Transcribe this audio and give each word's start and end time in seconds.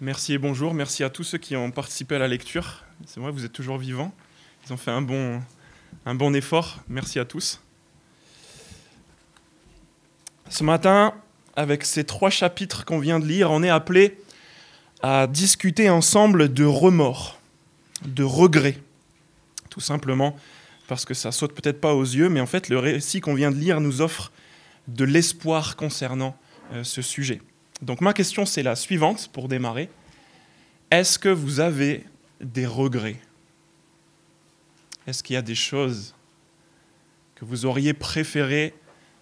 Merci 0.00 0.32
et 0.32 0.38
bonjour. 0.38 0.74
Merci 0.74 1.04
à 1.04 1.10
tous 1.10 1.22
ceux 1.22 1.38
qui 1.38 1.54
ont 1.54 1.70
participé 1.70 2.16
à 2.16 2.18
la 2.18 2.26
lecture. 2.26 2.82
C'est 3.06 3.20
vrai, 3.20 3.30
vous 3.30 3.44
êtes 3.44 3.52
toujours 3.52 3.78
vivants. 3.78 4.12
Ils 4.66 4.72
ont 4.72 4.76
fait 4.76 4.90
un 4.90 5.00
bon, 5.00 6.34
effort. 6.34 6.80
Merci 6.88 7.20
à 7.20 7.24
tous. 7.24 7.60
Ce 10.48 10.64
matin, 10.64 11.14
avec 11.54 11.84
ces 11.84 12.02
trois 12.02 12.28
chapitres 12.28 12.84
qu'on 12.84 12.98
vient 12.98 13.20
de 13.20 13.24
lire, 13.24 13.52
on 13.52 13.62
est 13.62 13.68
appelé 13.68 14.18
à 15.00 15.28
discuter 15.28 15.88
ensemble 15.88 16.52
de 16.52 16.64
remords, 16.64 17.38
de 18.04 18.24
regrets. 18.24 18.78
Tout 19.70 19.80
simplement 19.80 20.36
parce 20.88 21.04
que 21.04 21.14
ça 21.14 21.30
saute 21.30 21.54
peut-être 21.54 21.80
pas 21.80 21.94
aux 21.94 22.02
yeux, 22.02 22.28
mais 22.28 22.40
en 22.40 22.46
fait, 22.46 22.68
le 22.68 22.80
récit 22.80 23.20
qu'on 23.20 23.34
vient 23.34 23.52
de 23.52 23.56
lire 23.58 23.80
nous 23.80 24.00
offre 24.00 24.32
de 24.88 25.04
l'espoir 25.04 25.76
concernant 25.76 26.36
euh, 26.72 26.82
ce 26.82 27.00
sujet. 27.00 27.40
Donc 27.82 28.00
ma 28.00 28.12
question, 28.12 28.46
c'est 28.46 28.62
la 28.62 28.76
suivante 28.76 29.28
pour 29.32 29.48
démarrer. 29.48 29.90
Est-ce 30.90 31.18
que 31.18 31.28
vous 31.28 31.60
avez 31.60 32.04
des 32.40 32.66
regrets? 32.66 33.20
Est-ce 35.06 35.22
qu'il 35.22 35.34
y 35.34 35.36
a 35.36 35.42
des 35.42 35.54
choses 35.54 36.14
que 37.34 37.44
vous 37.44 37.66
auriez 37.66 37.92
préféré 37.92 38.74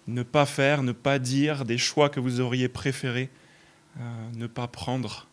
ne 0.07 0.23
pas 0.23 0.45
faire, 0.45 0.83
ne 0.83 0.91
pas 0.91 1.19
dire, 1.19 1.65
des 1.65 1.77
choix 1.77 2.09
que 2.09 2.19
vous 2.19 2.39
auriez 2.39 2.67
préféré 2.69 3.29
euh, 3.99 4.01
ne 4.35 4.47
pas 4.47 4.67
prendre? 4.67 5.27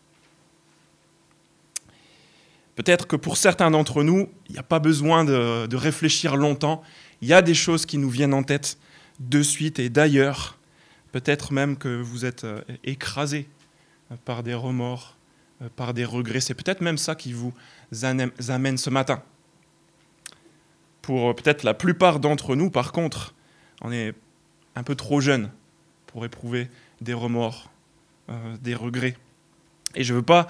Peut-être 2.75 3.05
que 3.05 3.15
pour 3.15 3.37
certains 3.37 3.69
d'entre 3.69 4.03
nous, 4.03 4.29
il 4.49 4.53
n'y 4.53 4.59
a 4.59 4.63
pas 4.63 4.79
besoin 4.79 5.23
de, 5.23 5.67
de 5.67 5.75
réfléchir 5.75 6.35
longtemps. 6.35 6.81
Il 7.21 7.27
y 7.27 7.33
a 7.33 7.41
des 7.41 7.53
choses 7.53 7.85
qui 7.85 7.97
nous 7.97 8.09
viennent 8.09 8.33
en 8.33 8.43
tête 8.43 8.77
de 9.19 9.43
suite 9.43 9.77
et 9.77 9.89
d'ailleurs 9.89 10.57
Peut-être 11.11 11.51
même 11.51 11.77
que 11.77 12.01
vous 12.01 12.25
êtes 12.25 12.45
euh, 12.45 12.61
écrasé 12.83 13.47
euh, 14.11 14.15
par 14.23 14.43
des 14.43 14.53
remords, 14.53 15.17
euh, 15.61 15.67
par 15.75 15.93
des 15.93 16.05
regrets. 16.05 16.39
C'est 16.39 16.53
peut-être 16.53 16.81
même 16.81 16.97
ça 16.97 17.15
qui 17.15 17.33
vous 17.33 17.53
amène 18.03 18.77
ce 18.77 18.89
matin. 18.89 19.21
Pour 21.01 21.35
peut-être 21.35 21.63
la 21.63 21.73
plupart 21.73 22.19
d'entre 22.19 22.55
nous, 22.55 22.69
par 22.69 22.91
contre, 22.91 23.33
on 23.81 23.91
est 23.91 24.13
un 24.75 24.83
peu 24.83 24.95
trop 24.95 25.19
jeune 25.19 25.49
pour 26.07 26.23
éprouver 26.25 26.69
des 27.01 27.13
remords, 27.13 27.71
des 28.61 28.75
regrets. 28.75 29.17
Et 29.95 30.03
je 30.03 30.13
ne 30.13 30.19
veux 30.19 30.23
pas, 30.23 30.47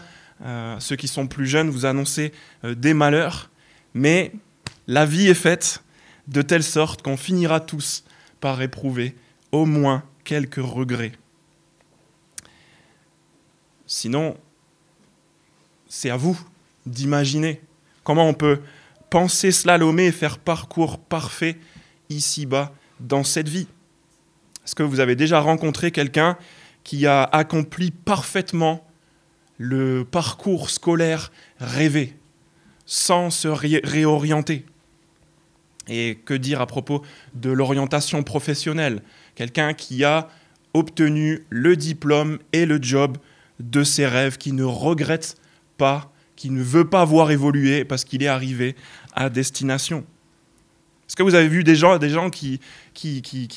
ceux 0.79 0.97
qui 0.97 1.07
sont 1.07 1.27
plus 1.27 1.47
jeunes, 1.47 1.69
vous 1.69 1.85
annoncer 1.85 2.33
des 2.63 2.93
malheurs, 2.93 3.49
mais 3.93 4.33
la 4.87 5.05
vie 5.05 5.29
est 5.29 5.33
faite 5.33 5.83
de 6.27 6.41
telle 6.41 6.63
sorte 6.63 7.01
qu'on 7.01 7.15
finira 7.15 7.61
tous 7.61 8.03
par 8.41 8.61
éprouver 8.61 9.15
au 9.53 9.65
moins 9.65 10.03
quelques 10.23 10.55
regrets. 10.55 11.13
Sinon, 13.87 14.37
c'est 15.87 16.09
à 16.09 16.17
vous 16.17 16.39
d'imaginer 16.85 17.61
comment 18.03 18.27
on 18.27 18.33
peut 18.33 18.61
penser 19.09 19.51
slalomer 19.51 20.05
et 20.05 20.11
faire 20.11 20.39
parcours 20.39 20.97
parfait 20.97 21.57
ici-bas 22.09 22.71
dans 22.99 23.23
cette 23.23 23.49
vie. 23.49 23.67
Est-ce 24.65 24.75
que 24.75 24.83
vous 24.83 24.99
avez 24.99 25.15
déjà 25.15 25.39
rencontré 25.39 25.91
quelqu'un 25.91 26.37
qui 26.83 27.05
a 27.07 27.23
accompli 27.23 27.91
parfaitement 27.91 28.87
le 29.57 30.05
parcours 30.05 30.69
scolaire 30.69 31.31
rêvé, 31.59 32.15
sans 32.85 33.29
se 33.29 33.47
réorienter? 33.47 34.65
Et 35.87 36.19
que 36.23 36.33
dire 36.33 36.61
à 36.61 36.67
propos 36.67 37.03
de 37.33 37.49
l'orientation 37.49 38.23
professionnelle 38.23 39.01
quelqu'un 39.35 39.73
qui 39.73 40.03
a 40.03 40.27
obtenu 40.73 41.45
le 41.49 41.75
diplôme 41.75 42.39
et 42.53 42.65
le 42.65 42.81
job 42.81 43.17
de 43.59 43.83
ses 43.83 44.07
rêves, 44.07 44.37
qui 44.37 44.53
ne 44.53 44.63
regrette 44.63 45.35
pas, 45.77 46.11
qui 46.35 46.49
ne 46.49 46.63
veut 46.63 46.89
pas 46.89 47.05
voir 47.05 47.31
évoluer 47.31 47.85
parce 47.85 48.03
qu'il 48.03 48.23
est 48.23 48.27
arrivé 48.27 48.75
à 49.13 49.29
destination. 49.29 50.05
Est-ce 51.07 51.15
que 51.15 51.23
vous 51.23 51.35
avez 51.35 51.49
vu 51.49 51.63
des 51.63 51.75
gens, 51.75 51.99
qui, 52.29 52.59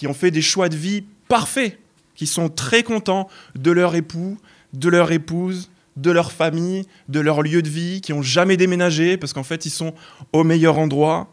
ont 0.06 0.14
fait 0.14 0.30
des 0.30 0.42
choix 0.42 0.68
de 0.68 0.76
vie 0.76 1.04
parfaits, 1.28 1.78
qui 2.14 2.26
sont 2.26 2.48
très 2.48 2.82
contents 2.82 3.28
de 3.54 3.70
leur 3.70 3.94
époux, 3.94 4.38
de 4.72 4.88
leur 4.88 5.12
épouse, 5.12 5.70
de 5.96 6.10
leur 6.10 6.32
famille, 6.32 6.84
de 7.08 7.20
leur 7.20 7.42
lieu 7.42 7.62
de 7.62 7.68
vie, 7.68 8.00
qui 8.00 8.12
n'ont 8.12 8.22
jamais 8.22 8.56
déménagé 8.56 9.16
parce 9.16 9.32
qu'en 9.32 9.44
fait 9.44 9.66
ils 9.66 9.70
sont 9.70 9.94
au 10.32 10.42
meilleur 10.42 10.78
endroit? 10.78 11.32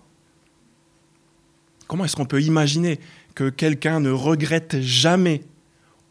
Comment 1.88 2.06
est-ce 2.06 2.16
qu'on 2.16 2.26
peut 2.26 2.42
imaginer 2.42 3.00
que 3.36 3.50
quelqu'un 3.50 4.00
ne 4.00 4.12
regrette 4.12 4.82
jamais 4.82 5.44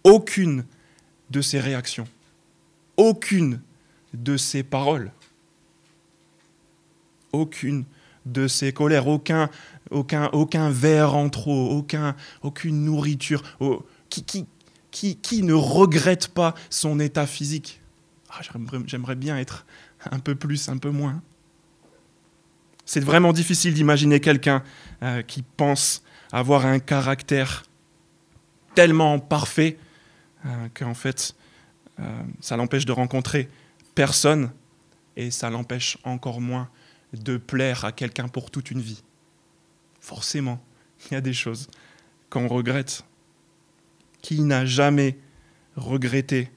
aucune 0.04 0.64
de 1.30 1.40
ses 1.40 1.60
réactions, 1.60 2.08
aucune 2.96 3.60
de 4.14 4.36
ses 4.36 4.62
paroles, 4.62 5.12
aucune 7.32 7.84
de 8.26 8.48
ses 8.48 8.72
colères, 8.72 9.06
aucun, 9.08 9.48
aucun, 9.90 10.26
aucun 10.32 10.70
verre 10.70 11.14
en 11.14 11.28
trop, 11.28 11.70
aucun, 11.70 12.16
aucune 12.42 12.84
nourriture, 12.84 13.42
qui, 14.08 14.24
qui, 14.24 14.46
qui, 14.90 15.16
qui, 15.16 15.42
ne 15.42 15.54
regrette 15.54 16.28
pas 16.28 16.54
son 16.68 17.00
état 17.00 17.26
physique 17.26 17.80
ah, 18.30 18.40
J'aimerais 18.86 19.14
bien 19.14 19.38
être 19.38 19.66
un 20.10 20.18
peu 20.18 20.34
plus, 20.34 20.68
un 20.68 20.78
peu 20.78 20.90
moins. 20.90 21.22
C'est 22.84 23.00
vraiment 23.00 23.32
difficile 23.32 23.74
d'imaginer 23.74 24.20
quelqu'un 24.20 24.64
euh, 25.02 25.22
qui 25.22 25.42
pense 25.42 26.02
avoir 26.32 26.66
un 26.66 26.78
caractère 26.78 27.64
tellement 28.74 29.18
parfait 29.18 29.78
euh, 30.46 30.68
qu'en 30.74 30.94
fait, 30.94 31.34
euh, 31.98 32.22
ça 32.40 32.56
l'empêche 32.56 32.86
de 32.86 32.92
rencontrer 32.92 33.48
personne 33.94 34.50
et 35.16 35.30
ça 35.30 35.50
l'empêche 35.50 35.98
encore 36.04 36.40
moins 36.40 36.68
de 37.12 37.36
plaire 37.36 37.84
à 37.84 37.92
quelqu'un 37.92 38.28
pour 38.28 38.50
toute 38.50 38.70
une 38.70 38.80
vie. 38.80 39.02
Forcément, 40.00 40.62
il 41.06 41.14
y 41.14 41.16
a 41.16 41.20
des 41.20 41.32
choses 41.32 41.68
qu'on 42.30 42.48
regrette. 42.48 43.04
Qui 44.22 44.42
n'a 44.42 44.66
jamais 44.66 45.18
regretté 45.76 46.50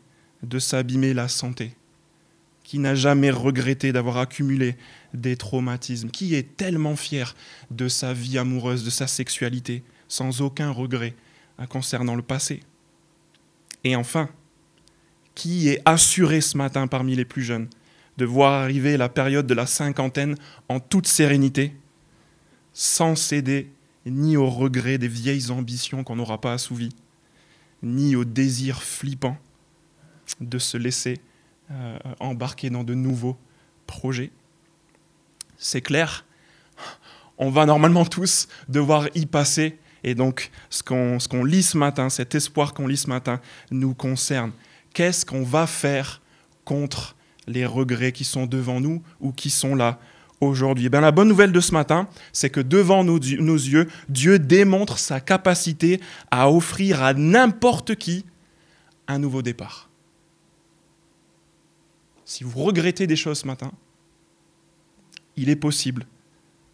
de 0.43 0.59
s'abîmer 0.59 1.13
la 1.13 1.27
santé? 1.27 1.75
Qui 2.63 2.79
n'a 2.79 2.93
jamais 2.93 3.31
regretté 3.31 3.91
d'avoir 3.91 4.17
accumulé 4.17 4.77
des 5.13 5.37
traumatismes, 5.37 6.09
qui 6.09 6.35
est 6.35 6.57
tellement 6.57 6.95
fier 6.95 7.35
de 7.71 7.87
sa 7.87 8.13
vie 8.13 8.37
amoureuse, 8.37 8.83
de 8.83 8.89
sa 8.89 9.07
sexualité, 9.07 9.83
sans 10.07 10.41
aucun 10.41 10.71
regret 10.71 11.15
hein, 11.57 11.67
concernant 11.67 12.15
le 12.15 12.21
passé. 12.21 12.61
Et 13.83 13.95
enfin, 13.95 14.29
qui 15.35 15.69
est 15.69 15.81
assuré 15.85 16.41
ce 16.41 16.57
matin 16.57 16.87
parmi 16.87 17.15
les 17.15 17.25
plus 17.25 17.43
jeunes 17.43 17.67
de 18.17 18.25
voir 18.25 18.53
arriver 18.53 18.97
la 18.97 19.09
période 19.09 19.47
de 19.47 19.53
la 19.53 19.65
cinquantaine 19.65 20.35
en 20.69 20.79
toute 20.79 21.07
sérénité, 21.07 21.73
sans 22.73 23.15
céder 23.15 23.71
ni 24.05 24.37
aux 24.37 24.49
regrets 24.49 24.97
des 24.97 25.07
vieilles 25.07 25.49
ambitions 25.49 26.03
qu'on 26.03 26.17
n'aura 26.17 26.39
pas 26.39 26.53
assouvies, 26.53 26.95
ni 27.81 28.15
au 28.15 28.25
désir 28.25 28.83
flippant 28.83 29.37
de 30.39 30.57
se 30.59 30.77
laisser 30.77 31.19
euh, 31.71 31.97
embarquer 32.19 32.69
dans 32.69 32.83
de 32.83 32.93
nouveaux 32.93 33.37
projets 33.87 34.31
c'est 35.63 35.81
clair, 35.81 36.25
on 37.37 37.49
va 37.49 37.65
normalement 37.65 38.05
tous 38.05 38.47
devoir 38.67 39.07
y 39.15 39.25
passer. 39.25 39.79
Et 40.03 40.13
donc, 40.13 40.51
ce 40.69 40.83
qu'on 40.83 41.43
lit 41.45 41.63
ce 41.63 41.77
matin, 41.77 42.09
cet 42.09 42.35
espoir 42.35 42.73
qu'on 42.73 42.85
lit 42.87 42.97
ce 42.97 43.07
matin, 43.07 43.39
nous 43.71 43.93
concerne. 43.93 44.51
Qu'est-ce 44.93 45.25
qu'on 45.25 45.43
va 45.43 45.65
faire 45.65 46.21
contre 46.65 47.15
les 47.47 47.65
regrets 47.65 48.11
qui 48.11 48.25
sont 48.25 48.45
devant 48.45 48.81
nous 48.81 49.01
ou 49.21 49.31
qui 49.31 49.49
sont 49.49 49.73
là 49.73 49.99
aujourd'hui? 50.41 50.87
Eh 50.87 50.89
La 50.89 51.11
bonne 51.11 51.29
nouvelle 51.29 51.53
de 51.53 51.61
ce 51.61 51.71
matin, 51.71 52.09
c'est 52.33 52.49
que 52.49 52.59
devant 52.59 53.05
nos, 53.05 53.17
nos 53.17 53.55
yeux, 53.55 53.87
Dieu 54.09 54.39
démontre 54.39 54.99
sa 54.99 55.21
capacité 55.21 56.01
à 56.29 56.51
offrir 56.51 57.01
à 57.01 57.13
n'importe 57.13 57.95
qui 57.95 58.25
un 59.07 59.19
nouveau 59.19 59.41
départ. 59.41 59.89
Si 62.25 62.43
vous 62.43 62.61
regrettez 62.63 63.07
des 63.07 63.15
choses 63.15 63.39
ce 63.39 63.47
matin, 63.47 63.71
il 65.37 65.49
est 65.49 65.55
possible 65.55 66.05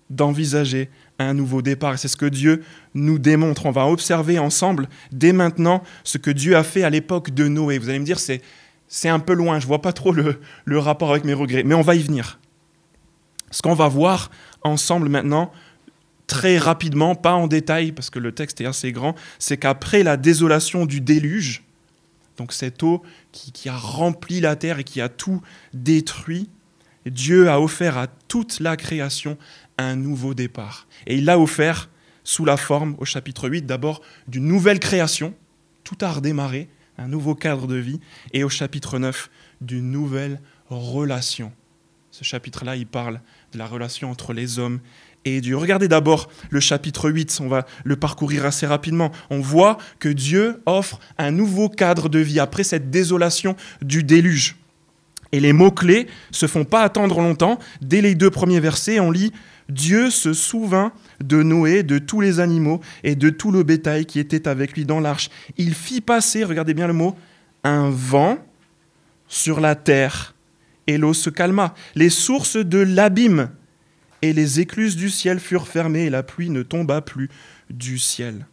d'envisager 0.09 0.89
un 1.19 1.33
nouveau 1.33 1.61
départ. 1.61 1.99
C'est 1.99 2.07
ce 2.07 2.17
que 2.17 2.25
Dieu 2.25 2.63
nous 2.93 3.19
démontre. 3.19 3.65
On 3.65 3.71
va 3.71 3.85
observer 3.87 4.39
ensemble 4.39 4.87
dès 5.11 5.33
maintenant 5.33 5.83
ce 6.03 6.17
que 6.17 6.31
Dieu 6.31 6.55
a 6.55 6.63
fait 6.63 6.83
à 6.83 6.89
l'époque 6.89 7.31
de 7.31 7.47
Noé. 7.47 7.77
Vous 7.77 7.89
allez 7.89 7.99
me 7.99 8.05
dire, 8.05 8.19
c'est, 8.19 8.41
c'est 8.87 9.09
un 9.09 9.19
peu 9.19 9.33
loin, 9.33 9.59
je 9.59 9.65
ne 9.65 9.67
vois 9.67 9.81
pas 9.81 9.93
trop 9.93 10.11
le, 10.11 10.39
le 10.65 10.79
rapport 10.79 11.11
avec 11.11 11.25
mes 11.25 11.33
regrets, 11.33 11.63
mais 11.63 11.75
on 11.75 11.81
va 11.81 11.95
y 11.95 12.01
venir. 12.01 12.39
Ce 13.51 13.61
qu'on 13.61 13.75
va 13.75 13.87
voir 13.87 14.31
ensemble 14.63 15.09
maintenant, 15.09 15.51
très 16.27 16.57
rapidement, 16.57 17.15
pas 17.15 17.33
en 17.33 17.47
détail, 17.47 17.91
parce 17.91 18.09
que 18.09 18.19
le 18.19 18.31
texte 18.31 18.61
est 18.61 18.65
assez 18.65 18.91
grand, 18.91 19.15
c'est 19.39 19.57
qu'après 19.57 20.03
la 20.03 20.17
désolation 20.17 20.85
du 20.85 21.01
déluge, 21.01 21.63
donc 22.37 22.53
cette 22.53 22.81
eau 22.83 23.03
qui, 23.31 23.51
qui 23.51 23.69
a 23.69 23.75
rempli 23.75 24.39
la 24.39 24.55
terre 24.55 24.79
et 24.79 24.83
qui 24.83 25.01
a 25.01 25.09
tout 25.09 25.41
détruit, 25.73 26.49
Dieu 27.05 27.49
a 27.49 27.61
offert 27.61 27.97
à 27.97 28.07
toute 28.07 28.59
la 28.59 28.77
création 28.77 29.37
un 29.77 29.95
nouveau 29.95 30.33
départ. 30.33 30.87
Et 31.07 31.17
il 31.17 31.25
l'a 31.25 31.39
offert 31.39 31.89
sous 32.23 32.45
la 32.45 32.57
forme, 32.57 32.95
au 32.99 33.05
chapitre 33.05 33.49
8, 33.49 33.65
d'abord 33.65 34.01
d'une 34.27 34.45
nouvelle 34.45 34.79
création, 34.79 35.33
tout 35.83 35.97
a 36.01 36.11
redémarré, 36.11 36.69
un 36.97 37.07
nouveau 37.07 37.33
cadre 37.33 37.65
de 37.65 37.75
vie, 37.75 37.99
et 38.33 38.43
au 38.43 38.49
chapitre 38.49 38.99
9, 38.99 39.29
d'une 39.61 39.89
nouvelle 39.89 40.41
relation. 40.69 41.51
Ce 42.11 42.23
chapitre-là, 42.23 42.75
il 42.75 42.85
parle 42.85 43.21
de 43.53 43.57
la 43.57 43.65
relation 43.65 44.11
entre 44.11 44.33
les 44.33 44.59
hommes 44.59 44.79
et 45.25 45.41
Dieu. 45.41 45.57
Regardez 45.57 45.87
d'abord 45.87 46.29
le 46.49 46.59
chapitre 46.59 47.09
8, 47.09 47.39
on 47.41 47.47
va 47.47 47.65
le 47.83 47.95
parcourir 47.95 48.45
assez 48.45 48.65
rapidement. 48.65 49.11
On 49.29 49.39
voit 49.39 49.77
que 49.99 50.09
Dieu 50.09 50.61
offre 50.65 50.99
un 51.17 51.31
nouveau 51.31 51.69
cadre 51.69 52.09
de 52.09 52.19
vie 52.19 52.39
après 52.39 52.63
cette 52.63 52.89
désolation 52.89 53.55
du 53.81 54.03
déluge. 54.03 54.58
Et 55.31 55.39
les 55.39 55.53
mots-clés 55.53 56.07
se 56.31 56.47
font 56.47 56.65
pas 56.65 56.81
attendre 56.81 57.21
longtemps. 57.21 57.59
Dès 57.81 58.01
les 58.01 58.15
deux 58.15 58.31
premiers 58.31 58.59
versets, 58.59 58.99
on 58.99 59.11
lit 59.11 59.31
Dieu 59.69 60.09
se 60.09 60.33
souvint 60.33 60.91
de 61.23 61.43
Noé, 61.43 61.83
de 61.83 61.99
tous 61.99 62.21
les 62.21 62.39
animaux 62.39 62.81
et 63.03 63.15
de 63.15 63.29
tout 63.29 63.51
le 63.51 63.63
bétail 63.63 64.05
qui 64.05 64.19
était 64.19 64.47
avec 64.47 64.73
lui 64.73 64.85
dans 64.85 64.99
l'arche. 64.99 65.29
Il 65.57 65.75
fit 65.75 66.01
passer, 66.01 66.43
regardez 66.43 66.73
bien 66.73 66.87
le 66.87 66.93
mot, 66.93 67.15
un 67.63 67.89
vent 67.89 68.39
sur 69.27 69.59
la 69.59 69.75
terre, 69.75 70.33
et 70.87 70.97
l'eau 70.97 71.13
se 71.13 71.29
calma. 71.29 71.75
Les 71.93 72.09
sources 72.09 72.57
de 72.57 72.79
l'abîme 72.79 73.51
et 74.23 74.33
les 74.33 74.59
écluses 74.59 74.95
du 74.95 75.09
ciel 75.11 75.39
furent 75.39 75.67
fermées, 75.67 76.05
et 76.05 76.09
la 76.09 76.23
pluie 76.23 76.49
ne 76.49 76.63
tomba 76.63 77.01
plus 77.01 77.29
du 77.69 77.99
ciel. 77.99 78.47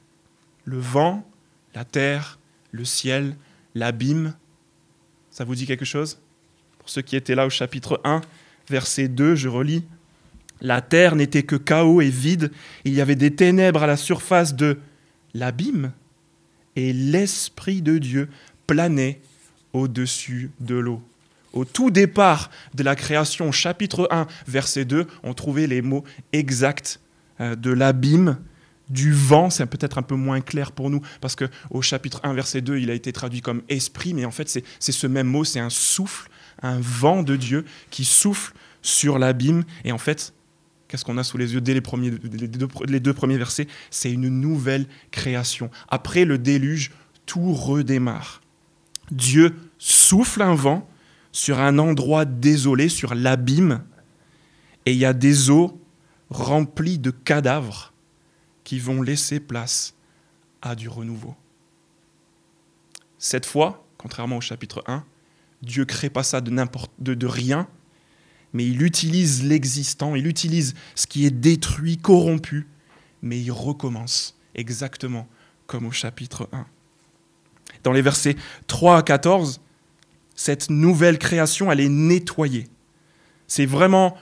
Le 0.67 0.79
vent, 0.79 1.27
la 1.75 1.85
terre, 1.85 2.39
le 2.73 2.85
ciel, 2.85 3.37
l'abîme, 3.75 4.35
ça 5.31 5.45
vous 5.45 5.55
dit 5.55 5.67
quelque 5.67 5.87
chose? 5.87 6.19
Pour 6.87 6.93
ceux 6.93 7.03
qui 7.03 7.17
étaient 7.17 7.35
là 7.35 7.47
au 7.47 7.51
chapitre 7.51 8.01
1, 8.05 8.21
verset 8.71 9.09
2, 9.09 9.35
je 9.35 9.49
relis. 9.49 9.83
La 10.61 10.81
terre 10.81 11.17
n'était 11.17 11.43
que 11.43 11.57
chaos 11.57 12.01
et 12.01 12.11
vide, 12.11 12.53
il 12.85 12.95
y 12.95 13.01
avait 13.01 13.17
des 13.17 13.35
ténèbres 13.35 13.83
à 13.83 13.89
la 13.89 13.97
surface 13.97 14.55
de 14.55 14.79
l'abîme, 15.35 15.91
et 16.77 16.93
l'Esprit 16.93 17.83
de 17.83 17.99
Dieu 17.99 18.29
planait 18.69 19.21
au-dessus 19.73 20.53
de 20.61 20.77
l'eau. 20.77 21.03
Au 21.53 21.65
tout 21.65 21.91
départ 21.91 22.53
de 22.73 22.85
la 22.85 22.95
création, 22.95 23.51
chapitre 23.51 24.07
1, 24.13 24.29
verset 24.47 24.85
2, 24.85 25.09
on 25.25 25.35
trouvait 25.35 25.67
les 25.67 25.83
mots 25.83 26.05
exacts 26.33 27.01
euh, 27.41 27.57
de 27.57 27.73
l'abîme, 27.73 28.39
du 28.91 29.13
vent, 29.13 29.51
c'est 29.51 29.67
peut-être 29.67 29.99
un 29.99 30.03
peu 30.03 30.15
moins 30.15 30.41
clair 30.41 30.71
pour 30.71 30.89
nous, 30.89 31.01
parce 31.21 31.35
qu'au 31.35 31.83
chapitre 31.83 32.21
1, 32.23 32.33
verset 32.35 32.61
2, 32.61 32.79
il 32.79 32.91
a 32.93 32.95
été 32.95 33.13
traduit 33.13 33.41
comme 33.41 33.63
esprit, 33.69 34.15
mais 34.15 34.25
en 34.25 34.31
fait 34.31 34.49
c'est 34.49 34.93
ce 34.93 35.09
même 35.09 35.27
mot, 35.27 35.43
c'est 35.43 35.59
un 35.59 35.69
souffle, 35.69 36.31
un 36.63 36.79
vent 36.81 37.23
de 37.23 37.37
Dieu 37.37 37.65
qui 37.91 38.05
souffle 38.05 38.55
sur 38.83 39.19
l'abîme, 39.19 39.65
et 39.85 39.93
en 39.93 39.99
fait, 39.99 40.33
qu'est-ce 40.89 41.05
qu'on 41.05 41.19
a 41.19 41.25
sous 41.25 41.39
les 41.39 41.55
yeux 41.55 41.61
dès 41.61 41.75
les, 41.75 41.81
premiers, 41.81 42.13
les 42.87 43.01
deux 43.01 43.15
premiers 43.15 43.39
versets? 43.39 43.67
C'est 43.91 44.13
une 44.13 44.29
nouvelle 44.29 44.87
création. 45.11 45.71
Après 45.89 46.25
le 46.25 46.39
déluge, 46.39 46.93
tout 47.27 47.53
redémarre. 47.53 48.41
Dieu 49.11 49.55
souffle 49.79 50.43
un 50.43 50.55
vent 50.55 50.89
sur 51.33 51.61
un 51.61 51.79
endroit 51.79 52.25
désolé, 52.25 52.89
sur 52.89 53.15
l'abîme, 53.15 53.85
et 54.87 54.93
il 54.93 54.99
y 54.99 55.05
a 55.05 55.13
des 55.13 55.51
eaux 55.51 55.81
remplies 56.31 56.99
de 56.99 57.11
cadavres 57.11 57.93
qui 58.65 58.79
vont 58.79 59.03
laisser 59.03 59.39
place 59.39 59.95
à 60.63 60.75
du 60.75 60.89
renouveau. 60.89 61.37
Cette 63.19 63.47
fois, 63.47 63.87
contrairement 63.99 64.39
au 64.39 64.41
chapitre 64.41 64.83
1, 64.87 65.05
Dieu 65.67 65.85
crée 65.85 66.11
pas 66.11 66.23
ça 66.23 66.41
de 66.41 66.51
de 66.99 67.27
rien, 67.27 67.69
mais 68.53 68.67
il 68.67 68.83
utilise 68.83 69.45
l'existant, 69.45 70.15
il 70.15 70.27
utilise 70.27 70.75
ce 70.95 71.07
qui 71.07 71.27
est 71.27 71.31
détruit, 71.31 71.99
corrompu, 71.99 72.67
mais 73.21 73.39
il 73.41 73.51
recommence 73.51 74.39
exactement 74.55 75.29
comme 75.67 75.85
au 75.85 75.91
chapitre 75.91 76.49
1 76.53 76.67
dans 77.87 77.93
les 77.93 78.03
versets 78.03 78.37
3 78.67 78.99
à 78.99 79.03
14, 79.03 79.61
cette 80.35 80.71
nouvelle 80.71 81.19
création, 81.19 81.71
elle 81.71 81.81
est 81.81 81.89
nettoyée. 81.89 82.67
C'est 83.47 83.65
vraiment 83.65 84.17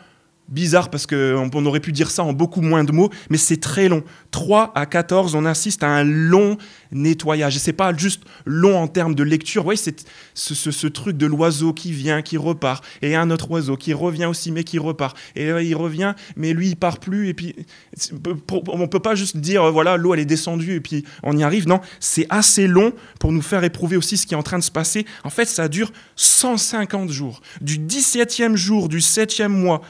bizarre 0.48 0.90
parce 0.90 1.06
qu'on 1.06 1.66
aurait 1.66 1.80
pu 1.80 1.92
dire 1.92 2.10
ça 2.10 2.22
en 2.22 2.32
beaucoup 2.32 2.60
moins 2.60 2.84
de 2.84 2.92
mots, 2.92 3.10
mais 3.30 3.38
c'est 3.38 3.56
très 3.56 3.88
long. 3.88 4.02
3 4.30 4.72
à 4.74 4.86
14, 4.86 5.34
on 5.34 5.44
assiste 5.44 5.82
à 5.82 5.88
un 5.88 6.04
long 6.04 6.58
nettoyage. 6.92 7.56
Et 7.56 7.58
c'est 7.58 7.72
pas 7.72 7.96
juste 7.96 8.22
long 8.44 8.76
en 8.78 8.86
termes 8.86 9.14
de 9.14 9.22
lecture. 9.22 9.62
Vous 9.62 9.66
voyez, 9.66 9.80
c'est 9.80 10.04
ce, 10.34 10.86
truc 10.86 11.16
de 11.16 11.26
l'oiseau 11.26 11.72
qui 11.72 11.92
vient, 11.92 12.22
qui 12.22 12.36
repart, 12.36 12.84
et 13.02 13.16
un 13.16 13.30
autre 13.30 13.50
oiseau 13.50 13.76
qui 13.76 13.92
revient 13.92 14.26
aussi, 14.26 14.52
mais 14.52 14.64
qui 14.64 14.78
repart. 14.78 15.16
Et 15.34 15.48
il 15.48 15.74
revient, 15.74 16.14
mais 16.36 16.52
lui, 16.52 16.68
il 16.68 16.76
part 16.76 16.98
plus. 16.98 17.28
Et 17.28 17.34
puis, 17.34 17.54
on 18.72 18.88
peut 18.88 19.00
pas 19.00 19.14
juste 19.14 19.36
dire, 19.36 19.70
voilà, 19.72 19.96
l'eau, 19.96 20.14
elle 20.14 20.20
est 20.20 20.24
descendue, 20.24 20.74
et 20.74 20.80
puis 20.80 21.04
on 21.22 21.36
y 21.36 21.42
arrive. 21.42 21.66
Non, 21.66 21.80
c'est 22.00 22.26
assez 22.28 22.66
long 22.66 22.92
pour 23.18 23.32
nous 23.32 23.42
faire 23.42 23.64
éprouver 23.64 23.96
aussi 23.96 24.16
ce 24.16 24.26
qui 24.26 24.34
est 24.34 24.36
en 24.36 24.42
train 24.42 24.58
de 24.58 24.64
se 24.64 24.70
passer. 24.70 25.06
En 25.24 25.30
fait, 25.30 25.46
ça 25.46 25.68
dure 25.68 25.92
150 26.16 27.10
jours. 27.10 27.40
Du 27.60 27.78
17e 27.78 28.56
jour 28.56 28.88
du 28.88 28.98
7e 28.98 29.48
mois 29.48 29.80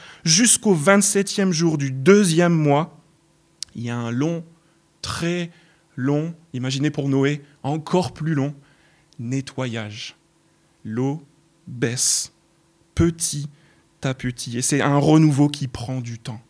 jusqu'au 0.45 0.75
27e 0.75 1.51
jour 1.51 1.79
du 1.79 1.89
deuxième 1.89 2.53
mois, 2.53 3.01
il 3.73 3.81
y 3.81 3.89
a 3.89 3.97
un 3.97 4.11
long, 4.11 4.43
très 5.01 5.49
long, 5.95 6.35
imaginez 6.53 6.91
pour 6.91 7.09
Noé, 7.09 7.41
encore 7.63 8.13
plus 8.13 8.35
long, 8.35 8.53
nettoyage. 9.17 10.15
L'eau 10.83 11.23
baisse 11.65 12.31
petit 12.93 13.49
à 14.03 14.13
petit. 14.13 14.55
Et 14.55 14.61
c'est 14.61 14.81
un 14.81 14.99
renouveau 14.99 15.47
qui 15.47 15.67
prend 15.67 15.99
du 15.99 16.19
temps. 16.19 16.41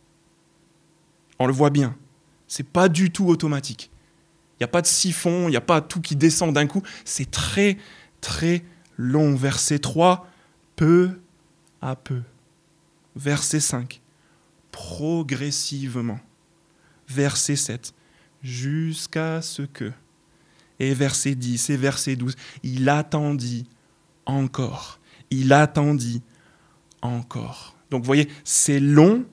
On 1.38 1.46
le 1.46 1.54
voit 1.54 1.70
bien. 1.70 1.96
C'est 2.48 2.68
pas 2.68 2.90
du 2.90 3.10
tout 3.10 3.28
automatique. 3.28 3.90
Il 4.52 4.56
n'y 4.60 4.64
a 4.64 4.68
pas 4.68 4.82
de 4.82 4.86
siphon, 4.86 5.48
il 5.48 5.52
n'y 5.52 5.56
a 5.56 5.62
pas 5.62 5.80
tout 5.80 6.02
qui 6.02 6.16
descend 6.16 6.52
d'un 6.52 6.66
coup. 6.66 6.82
C'est 7.06 7.30
très, 7.30 7.78
très 8.20 8.62
long. 8.98 9.34
Verset 9.36 9.78
3, 9.78 10.28
peu 10.76 11.18
à 11.80 11.96
peu. 11.96 12.20
Verset 13.16 13.60
5, 13.60 14.00
progressivement. 14.70 16.20
Verset 17.08 17.56
7, 17.56 17.94
jusqu'à 18.42 19.40
ce 19.42 19.62
que. 19.62 19.90
Et 20.78 20.92
verset 20.92 21.34
10 21.34 21.70
et 21.70 21.76
verset 21.76 22.16
12, 22.16 22.36
il 22.62 22.88
attendit 22.88 23.66
encore. 24.26 25.00
Il 25.30 25.52
attendit 25.52 26.22
encore. 27.00 27.76
Donc 27.90 28.02
vous 28.02 28.06
voyez, 28.06 28.28
c'est 28.44 28.80
long, 28.80 29.24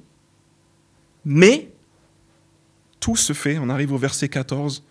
mais 1.25 1.69
tout 2.99 3.17
se 3.17 3.33
fait, 3.33 3.57
on 3.57 3.69
arrive 3.69 3.91
au 3.91 3.97
verset 3.97 4.29
14, 4.29 4.83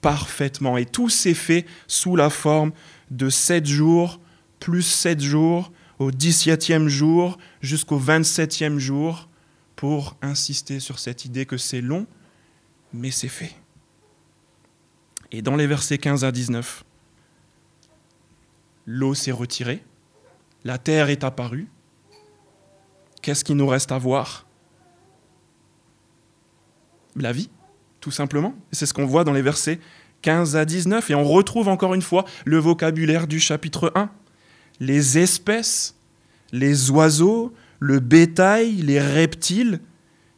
parfaitement. 0.00 0.78
Et 0.78 0.86
tout 0.86 1.10
s'est 1.10 1.34
fait 1.34 1.66
sous 1.86 2.16
la 2.16 2.30
forme 2.30 2.72
de 3.10 3.28
sept 3.28 3.66
jours, 3.66 4.18
plus 4.60 4.82
sept 4.82 5.20
jours, 5.20 5.70
au 5.98 6.10
17e 6.10 6.88
jour 6.88 7.38
jusqu'au 7.60 7.98
27e 7.98 8.78
jour 8.78 9.28
pour 9.76 10.16
insister 10.22 10.80
sur 10.80 10.98
cette 10.98 11.24
idée 11.24 11.46
que 11.46 11.56
c'est 11.56 11.80
long, 11.80 12.06
mais 12.92 13.10
c'est 13.10 13.28
fait. 13.28 13.54
Et 15.32 15.42
dans 15.42 15.56
les 15.56 15.66
versets 15.66 15.98
15 15.98 16.24
à 16.24 16.32
19, 16.32 16.84
l'eau 18.86 19.14
s'est 19.14 19.32
retirée, 19.32 19.82
la 20.64 20.78
terre 20.78 21.10
est 21.10 21.24
apparue. 21.24 21.68
Qu'est-ce 23.22 23.44
qu'il 23.44 23.56
nous 23.56 23.66
reste 23.66 23.90
à 23.90 23.98
voir? 23.98 24.46
La 27.16 27.32
vie, 27.32 27.50
tout 28.00 28.10
simplement. 28.10 28.54
C'est 28.72 28.86
ce 28.86 28.94
qu'on 28.94 29.06
voit 29.06 29.24
dans 29.24 29.32
les 29.32 29.42
versets 29.42 29.80
15 30.22 30.56
à 30.56 30.64
19. 30.64 31.10
Et 31.10 31.14
on 31.14 31.24
retrouve 31.24 31.68
encore 31.68 31.94
une 31.94 32.02
fois 32.02 32.24
le 32.44 32.58
vocabulaire 32.58 33.26
du 33.26 33.40
chapitre 33.40 33.92
1 33.94 34.10
les 34.80 35.18
espèces, 35.18 35.94
les 36.52 36.90
oiseaux, 36.90 37.52
le 37.80 38.00
bétail, 38.00 38.76
les 38.76 39.00
reptiles, 39.00 39.80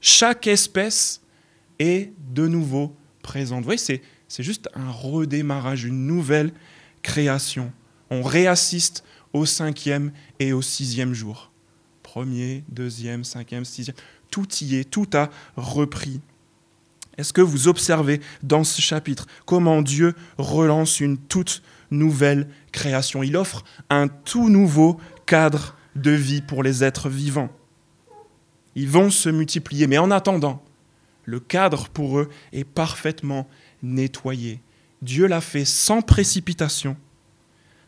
chaque 0.00 0.47
espèce 0.47 1.21
est 1.78 2.12
de 2.33 2.47
nouveau 2.47 2.95
présente. 3.23 3.61
Vous 3.61 3.64
voyez, 3.64 3.78
c'est, 4.28 4.43
juste 4.43 4.69
un 4.75 4.90
redémarrage, 4.90 5.85
une 5.85 6.07
nouvelle 6.07 6.52
création. 7.02 7.73
On 8.11 8.23
réassiste 8.23 9.05
au 9.33 9.47
cinquième 9.47 10.12
et 10.38 10.52
au 10.52 10.62
sixième 10.62 11.12
jour. 11.12 11.50
Premier, 12.02 12.64
deuxième, 12.69 13.25
cinquième, 13.25 13.64
sixième. 13.64 13.97
Tout 14.31 14.47
y 14.61 14.76
est, 14.76 14.85
tout 14.85 15.09
a 15.14 15.31
repris. 15.57 16.21
Est-ce 17.19 17.33
que 17.33 17.40
vous 17.40 17.69
observez 17.69 18.21
dans 18.43 18.64
ce 18.64 18.81
chapitre 18.81 19.26
comment 19.45 19.83
Dieu 19.83 20.14
relance 20.38 21.00
une 21.00 21.19
toute 21.19 21.62
nouvelle 21.90 22.49
création. 22.73 23.23
Il 23.23 23.37
offre 23.37 23.64
un 23.90 24.09
tout 24.09 24.49
nouveau 24.49 24.99
cadre 25.26 25.76
de 25.95 26.11
vie 26.11 26.43
pour 26.43 26.62
les 26.62 26.85
êtres 26.85 27.09
vivants. 27.09 27.50
Ils 28.75 28.88
vont 28.88 29.11
se 29.11 29.28
multiplier, 29.28 29.87
mais 29.87 29.99
en 29.99 30.11
attendant, 30.11 30.62
le 31.25 31.40
cadre 31.40 31.88
pour 31.88 32.19
eux 32.19 32.28
est 32.52 32.64
parfaitement 32.64 33.49
nettoyé. 33.83 34.61
Dieu 35.02 35.26
l'a 35.26 35.40
fait 35.40 35.64
sans 35.64 36.02
précipitation, 36.02 36.97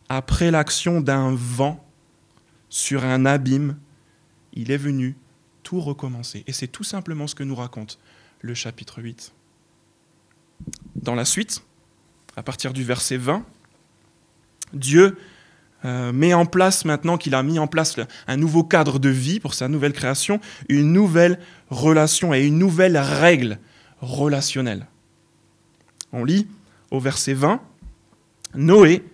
après 0.09 0.51
l'action 0.51 1.01
d'un 1.01 1.35
vent 1.35 1.85
sur 2.71 3.05
un 3.05 3.27
abîme, 3.27 3.79
il 4.55 4.71
est 4.71 4.79
venu 4.79 5.17
tout 5.63 5.81
recommencer. 5.81 6.45
Et 6.47 6.53
c'est 6.53 6.69
tout 6.69 6.85
simplement 6.85 7.27
ce 7.27 7.35
que 7.35 7.43
nous 7.43 7.55
raconte 7.55 7.99
le 8.41 8.55
chapitre 8.55 9.03
8. 9.03 9.35
Dans 10.97 11.15
la 11.15 11.25
suite, 11.25 11.63
à 12.37 12.43
partir 12.43 12.73
du 12.73 12.85
verset 12.85 13.17
20, 13.17 13.45
Dieu 14.73 15.17
euh, 15.85 16.13
met 16.13 16.35
en 16.35 16.45
place, 16.45 16.85
maintenant 16.85 17.17
qu'il 17.17 17.35
a 17.35 17.43
mis 17.43 17.59
en 17.59 17.67
place 17.69 17.97
un 18.27 18.37
nouveau 18.37 18.65
cadre 18.65 18.99
de 18.99 19.09
vie 19.09 19.39
pour 19.39 19.55
sa 19.55 19.69
nouvelle 19.69 19.93
création, 19.93 20.41
une 20.69 20.93
nouvelle 20.93 21.39
relation 21.71 22.35
et 22.35 22.45
une 22.45 22.59
nouvelle 22.59 22.99
règle 22.99 23.59
relationnelle. 24.01 24.87
On 26.13 26.25
lit 26.25 26.49
au 26.91 26.99
verset 26.99 27.35
20, 27.35 27.61
Noé 28.55 29.05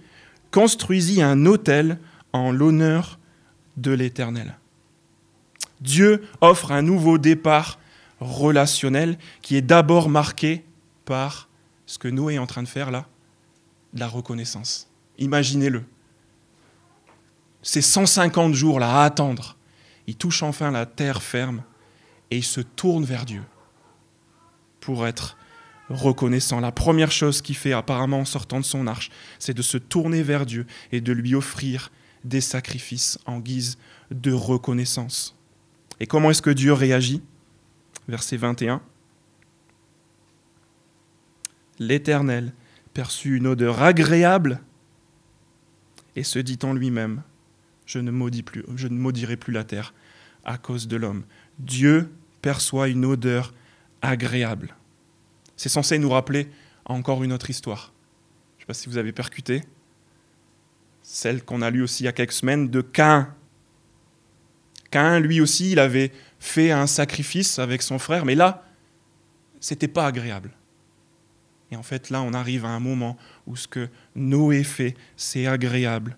construisit 0.50 1.20
un 1.20 1.44
autel 1.46 1.98
en 2.32 2.52
l'honneur 2.52 3.18
de 3.76 3.90
l'Éternel. 3.90 4.56
Dieu 5.80 6.22
offre 6.40 6.72
un 6.72 6.82
nouveau 6.82 7.18
départ 7.18 7.78
relationnel 8.20 9.18
qui 9.42 9.56
est 9.56 9.62
d'abord 9.62 10.08
marqué 10.08 10.64
par 11.04 11.48
ce 11.86 11.98
que 11.98 12.08
Noé 12.08 12.34
est 12.34 12.38
en 12.38 12.46
train 12.46 12.62
de 12.62 12.68
faire 12.68 12.90
là, 12.90 13.06
la 13.92 14.08
reconnaissance. 14.08 14.88
Imaginez-le. 15.18 15.84
Ces 17.62 17.82
150 17.82 18.54
jours 18.54 18.78
là 18.78 19.00
à 19.00 19.04
attendre, 19.04 19.56
il 20.06 20.16
touche 20.16 20.42
enfin 20.42 20.70
la 20.70 20.86
terre 20.86 21.22
ferme 21.22 21.62
et 22.30 22.38
il 22.38 22.44
se 22.44 22.60
tourne 22.60 23.04
vers 23.04 23.24
Dieu 23.24 23.42
pour 24.80 25.06
être 25.06 25.36
reconnaissant. 25.88 26.60
La 26.60 26.72
première 26.72 27.10
chose 27.10 27.42
qu'il 27.42 27.56
fait 27.56 27.72
apparemment 27.72 28.20
en 28.20 28.24
sortant 28.24 28.60
de 28.60 28.64
son 28.64 28.86
arche, 28.86 29.10
c'est 29.38 29.54
de 29.54 29.62
se 29.62 29.78
tourner 29.78 30.22
vers 30.22 30.46
Dieu 30.46 30.66
et 30.92 31.00
de 31.00 31.12
lui 31.12 31.34
offrir 31.34 31.90
des 32.24 32.40
sacrifices 32.40 33.18
en 33.26 33.38
guise 33.38 33.78
de 34.10 34.32
reconnaissance. 34.32 35.36
Et 36.00 36.06
comment 36.06 36.30
est-ce 36.30 36.42
que 36.42 36.50
Dieu 36.50 36.72
réagit? 36.72 37.22
Verset 38.08 38.36
21. 38.36 38.82
L'Éternel 41.78 42.52
perçut 42.92 43.36
une 43.36 43.46
odeur 43.46 43.82
agréable 43.82 44.60
et 46.16 46.24
se 46.24 46.38
dit 46.38 46.58
en 46.62 46.72
lui-même, 46.72 47.22
je 47.86 47.98
ne, 47.98 48.10
maudirai 48.10 49.36
plus 49.36 49.52
la 49.52 49.64
terre 49.64 49.94
à 50.44 50.58
cause 50.58 50.88
de 50.88 50.96
l'homme. 50.96 51.24
Dieu 51.58 52.10
perçoit 52.42 52.88
une 52.88 53.04
odeur 53.04 53.54
agréable. 54.02 54.76
C'est 55.56 55.68
censé 55.68 55.98
nous 55.98 56.10
rappeler 56.10 56.48
encore 56.84 57.24
une 57.24 57.32
autre 57.32 57.50
histoire. 57.50 57.92
Je 58.58 58.62
ne 58.62 58.64
sais 58.64 58.66
pas 58.66 58.74
si 58.74 58.88
vous 58.88 58.98
avez 58.98 59.12
percuté. 59.12 59.62
Celle 61.02 61.44
qu'on 61.44 61.62
a 61.62 61.70
lue 61.70 61.82
aussi 61.82 62.02
il 62.02 62.06
y 62.06 62.08
a 62.08 62.12
quelques 62.12 62.32
semaines 62.32 62.68
de 62.68 62.80
Cain. 62.80 63.34
Cain, 64.90 65.20
lui 65.20 65.40
aussi, 65.40 65.72
il 65.72 65.78
avait 65.78 66.12
fait 66.38 66.70
un 66.70 66.86
sacrifice 66.86 67.58
avec 67.58 67.82
son 67.82 67.98
frère, 67.98 68.24
mais 68.24 68.34
là, 68.34 68.64
c'était 69.60 69.88
pas 69.88 70.06
agréable. 70.06 70.50
Et 71.74 71.76
en 71.76 71.82
fait, 71.82 72.10
là, 72.10 72.22
on 72.22 72.34
arrive 72.34 72.64
à 72.64 72.68
un 72.68 72.78
moment 72.78 73.16
où 73.48 73.56
ce 73.56 73.66
que 73.66 73.88
Noé 74.14 74.62
fait, 74.62 74.94
c'est 75.16 75.48
agréable 75.48 76.16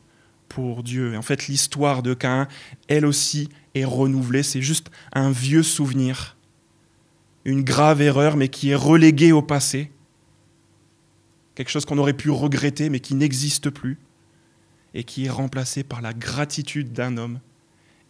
pour 0.50 0.82
Dieu. 0.82 1.14
Et 1.14 1.16
en 1.16 1.22
fait, 1.22 1.48
l'histoire 1.48 2.02
de 2.02 2.12
Cain, 2.12 2.46
elle 2.88 3.06
aussi, 3.06 3.48
est 3.74 3.86
renouvelée. 3.86 4.42
C'est 4.42 4.60
juste 4.60 4.90
un 5.14 5.30
vieux 5.30 5.62
souvenir, 5.62 6.36
une 7.46 7.62
grave 7.62 8.02
erreur, 8.02 8.36
mais 8.36 8.48
qui 8.48 8.68
est 8.68 8.74
reléguée 8.74 9.32
au 9.32 9.40
passé. 9.40 9.90
Quelque 11.54 11.70
chose 11.70 11.86
qu'on 11.86 11.96
aurait 11.96 12.12
pu 12.12 12.28
regretter, 12.28 12.90
mais 12.90 13.00
qui 13.00 13.14
n'existe 13.14 13.70
plus, 13.70 13.98
et 14.92 15.04
qui 15.04 15.24
est 15.24 15.30
remplacé 15.30 15.84
par 15.84 16.02
la 16.02 16.12
gratitude 16.12 16.92
d'un 16.92 17.16
homme 17.16 17.40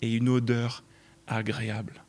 et 0.02 0.12
une 0.12 0.28
odeur 0.28 0.82
agréable. 1.28 2.02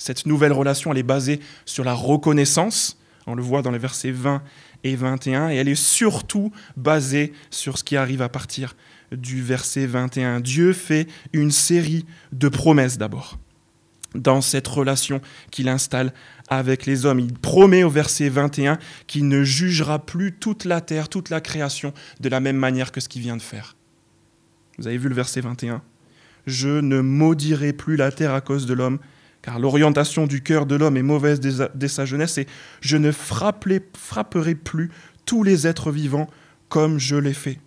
Cette 0.00 0.24
nouvelle 0.24 0.54
relation, 0.54 0.92
elle 0.92 0.98
est 0.98 1.02
basée 1.02 1.40
sur 1.66 1.84
la 1.84 1.92
reconnaissance, 1.92 2.98
on 3.26 3.34
le 3.34 3.42
voit 3.42 3.60
dans 3.60 3.70
les 3.70 3.78
versets 3.78 4.12
20 4.12 4.42
et 4.82 4.96
21, 4.96 5.50
et 5.50 5.56
elle 5.56 5.68
est 5.68 5.74
surtout 5.74 6.50
basée 6.74 7.34
sur 7.50 7.76
ce 7.76 7.84
qui 7.84 7.98
arrive 7.98 8.22
à 8.22 8.30
partir 8.30 8.76
du 9.12 9.42
verset 9.42 9.84
21. 9.84 10.40
Dieu 10.40 10.72
fait 10.72 11.06
une 11.34 11.50
série 11.50 12.06
de 12.32 12.48
promesses 12.48 12.96
d'abord 12.96 13.38
dans 14.14 14.40
cette 14.40 14.66
relation 14.66 15.20
qu'il 15.50 15.68
installe 15.68 16.14
avec 16.48 16.86
les 16.86 17.04
hommes. 17.04 17.20
Il 17.20 17.34
promet 17.34 17.84
au 17.84 17.90
verset 17.90 18.30
21 18.30 18.78
qu'il 19.06 19.28
ne 19.28 19.44
jugera 19.44 19.98
plus 19.98 20.32
toute 20.32 20.64
la 20.64 20.80
terre, 20.80 21.10
toute 21.10 21.28
la 21.28 21.42
création 21.42 21.92
de 22.20 22.30
la 22.30 22.40
même 22.40 22.56
manière 22.56 22.90
que 22.90 23.00
ce 23.00 23.08
qu'il 23.10 23.20
vient 23.20 23.36
de 23.36 23.42
faire. 23.42 23.76
Vous 24.78 24.86
avez 24.86 24.96
vu 24.96 25.10
le 25.10 25.14
verset 25.14 25.42
21 25.42 25.82
Je 26.46 26.80
ne 26.80 27.02
maudirai 27.02 27.74
plus 27.74 27.96
la 27.96 28.10
terre 28.10 28.32
à 28.32 28.40
cause 28.40 28.64
de 28.64 28.72
l'homme, 28.72 28.98
car 29.42 29.58
l'orientation 29.58 30.26
du 30.26 30.42
cœur 30.42 30.66
de 30.66 30.74
l'homme 30.74 30.96
est 30.96 31.02
mauvaise 31.02 31.40
dès 31.40 31.88
sa 31.88 32.04
jeunesse, 32.04 32.38
et 32.38 32.46
je 32.80 32.96
ne 32.96 33.10
frapperai 33.10 34.54
plus 34.54 34.90
tous 35.24 35.42
les 35.42 35.66
êtres 35.66 35.90
vivants 35.90 36.28
comme 36.68 36.98
je 36.98 37.16
l'ai 37.16 37.32
fait. 37.32 37.58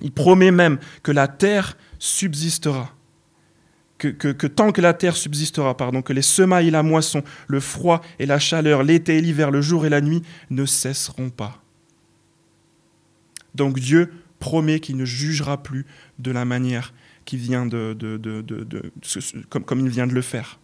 Il 0.00 0.12
promet 0.12 0.50
même 0.50 0.78
que 1.02 1.12
la 1.12 1.28
terre 1.28 1.76
subsistera, 1.98 2.94
que, 3.98 4.46
tant 4.46 4.72
que 4.72 4.80
la 4.80 4.94
terre 4.94 5.14
subsistera, 5.14 5.76
pardon, 5.76 6.00
que 6.00 6.14
les 6.14 6.22
semailles 6.22 6.68
et 6.68 6.70
la 6.70 6.82
moisson, 6.82 7.22
le 7.48 7.60
froid 7.60 8.00
et 8.18 8.24
la 8.24 8.38
chaleur, 8.38 8.82
l'été 8.82 9.18
et 9.18 9.20
l'hiver, 9.20 9.50
le 9.50 9.60
jour 9.60 9.84
et 9.84 9.90
la 9.90 10.00
nuit 10.00 10.22
ne 10.48 10.64
cesseront 10.64 11.28
pas. 11.28 11.62
Donc 13.54 13.78
Dieu 13.78 14.10
promet 14.38 14.80
qu'il 14.80 14.96
ne 14.96 15.04
jugera 15.04 15.62
plus 15.62 15.84
de 16.18 16.30
la 16.30 16.46
manière 16.46 16.94
qui 17.30 17.36
vient 17.36 17.64
de, 17.64 17.96
comme, 19.48 19.78
il 19.78 19.88
vient 19.88 20.08
de 20.08 20.14
le 20.14 20.20
faire. 20.20 20.58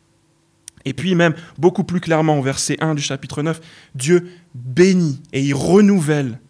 Et 0.84 0.94
puis 0.94 1.14
même 1.14 1.32
beaucoup 1.58 1.84
plus 1.84 2.00
clairement 2.00 2.40
au 2.40 2.42
verset 2.42 2.76
1 2.80 2.96
du 2.96 3.02
chapitre 3.02 3.40
9, 3.40 3.60
Dieu 3.94 4.26
bénit 4.52 5.22
et 5.32 5.44
il 5.44 5.54
renouvelle 5.54 6.40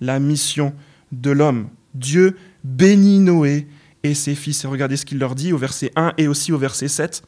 la 0.00 0.20
mission 0.20 0.72
de 1.10 1.32
l'homme. 1.32 1.68
Dieu 1.94 2.36
bénit 2.62 3.18
Noé 3.18 3.66
et 4.04 4.14
ses 4.14 4.36
fils. 4.36 4.62
Et 4.62 4.68
regardez 4.68 4.96
ce 4.96 5.04
qu'il 5.04 5.18
leur 5.18 5.34
dit 5.34 5.52
au 5.52 5.58
verset 5.58 5.90
1 5.96 6.12
et 6.16 6.28
aussi 6.28 6.52
au 6.52 6.58
verset 6.58 6.86
7. 6.86 7.24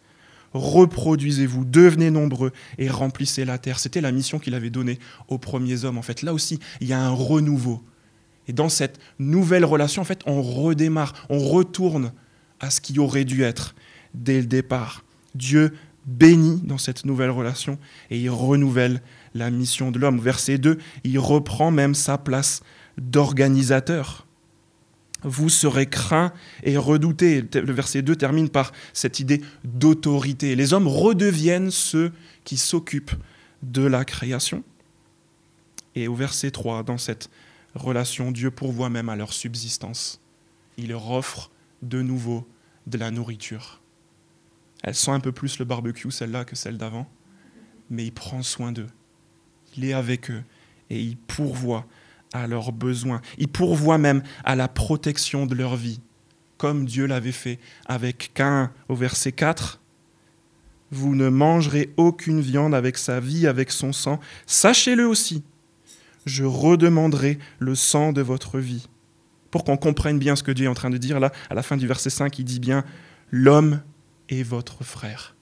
Reproduisez-vous, 0.52 1.64
devenez 1.64 2.12
nombreux 2.12 2.52
et 2.78 2.88
remplissez 2.88 3.45
la 3.45 3.59
terre. 3.59 3.80
C'était 3.80 4.00
la 4.00 4.12
mission 4.12 4.38
qu'il 4.38 4.54
avait 4.54 4.71
donnée 4.71 5.00
aux 5.26 5.38
premiers 5.38 5.85
hommes. 5.85 5.99
En 5.99 6.02
fait, 6.02 6.23
là 6.23 6.33
aussi, 6.33 6.61
il 6.80 6.87
y 6.87 6.92
a 6.92 7.00
un 7.00 7.11
renouveau. 7.11 7.83
Et 8.47 8.52
dans 8.52 8.68
cette 8.68 9.00
nouvelle 9.18 9.64
relation, 9.64 10.02
en 10.02 10.04
fait, 10.04 10.21
on 10.25 10.40
redémarre, 10.40 11.26
on 11.30 11.40
retourne 11.40 12.12
à 12.61 12.71
ce 12.71 12.81
qui 12.81 12.99
aurait 12.99 13.25
dû 13.25 13.43
être 13.43 13.75
dès 14.15 14.41
le 14.41 14.47
départ. 14.47 15.05
Dieu 15.35 15.75
bénit 16.07 16.62
dans 16.65 16.79
cette 16.79 17.05
nouvelle 17.05 17.31
relation 17.31 17.79
et 18.11 18.19
il 18.19 18.31
renouvelle 18.31 19.03
la 19.35 19.50
mission 19.50 19.91
de 19.91 19.99
l'homme. 19.99 20.21
Verset 20.21 20.59
2, 20.59 20.79
il 21.05 21.19
reprend 21.19 21.71
même 21.71 21.95
sa 21.95 22.19
place 22.19 22.62
d'organisateur. 22.97 24.27
Vous 25.23 25.49
serez 25.49 25.87
craint 25.87 26.33
et 26.62 26.77
redouté. 26.77 27.43
Le 27.53 27.73
verset 27.73 28.03
2 28.03 28.17
termine 28.17 28.49
par 28.49 28.73
cette 28.93 29.21
idée 29.21 29.43
d'autorité. 29.65 30.55
Les 30.55 30.73
hommes 30.73 30.87
redeviennent 30.87 31.71
ceux 31.71 32.12
qui 32.45 32.57
s'occupent 32.57 33.15
de 33.62 33.83
la 33.83 34.05
création. 34.05 34.62
Et 35.95 36.07
au 36.07 36.15
verset 36.15 36.53
3, 36.53 36.85
dans 36.85 36.99
cette 36.99 37.31
relation, 37.75 38.31
Dieu 38.31 38.50
pourvoit 38.50 38.91
même 38.91 39.09
à 39.09 39.17
leur 39.17 39.33
subsistance. 39.33 40.21
Il 40.77 40.91
leur 40.91 41.11
offre 41.11 41.50
de 41.82 42.02
nouveau 42.02 42.49
de 42.87 42.99
la 42.99 43.11
nourriture. 43.11 43.80
Elle 44.82 44.94
sent 44.94 45.11
un 45.11 45.20
peu 45.20 45.32
plus 45.32 45.58
le 45.58 45.64
barbecue, 45.64 46.11
celle-là, 46.11 46.44
que 46.44 46.56
celle 46.56 46.78
d'avant, 46.78 47.08
mais 47.90 48.06
il 48.06 48.12
prend 48.12 48.42
soin 48.42 48.73
d'eux. 48.73 48.88
Il 49.76 49.85
est 49.85 49.92
avec 49.92 50.30
eux 50.30 50.42
et 50.90 51.00
il 51.00 51.16
pourvoit 51.16 51.87
à 52.32 52.47
leurs 52.47 52.73
besoins. 52.73 53.20
Il 53.38 53.49
pourvoit 53.49 53.99
même 53.99 54.23
à 54.44 54.56
la 54.56 54.68
protection 54.68 55.47
de 55.47 55.54
leur 55.54 55.76
vie, 55.76 56.00
comme 56.56 56.85
Dieu 56.85 57.06
l'avait 57.06 57.32
fait 57.32 57.58
avec 57.87 58.32
Cain 58.35 58.73
au 58.88 58.94
verset 58.94 59.32
4. 59.32 59.80
Vous 60.90 61.14
ne 61.14 61.28
mangerez 61.28 61.92
aucune 61.97 62.40
viande 62.40 62.75
avec 62.75 62.97
sa 62.97 63.20
vie, 63.20 63.47
avec 63.47 63.70
son 63.70 63.92
sang. 63.92 64.20
Sachez-le 64.47 65.06
aussi, 65.06 65.42
je 66.25 66.44
redemanderai 66.44 67.38
le 67.58 67.75
sang 67.75 68.12
de 68.12 68.23
votre 68.23 68.58
vie 68.58 68.88
pour 69.50 69.64
qu'on 69.64 69.76
comprenne 69.76 70.19
bien 70.19 70.37
ce 70.37 70.43
que 70.43 70.50
Dieu 70.50 70.67
est 70.67 70.69
en 70.69 70.75
train 70.75 70.90
de 70.90 70.99
dire 70.99 71.21
là, 71.21 71.33
à 71.50 71.55
la 71.55 71.62
fin 71.62 71.76
du 71.76 71.87
verset 71.87 72.11
5, 72.11 72.38
il 72.38 72.45
dit 72.45 72.61
bien, 72.61 72.85
l'homme 73.31 73.83
est 74.28 74.43
votre 74.43 74.85
frère. 74.85 75.37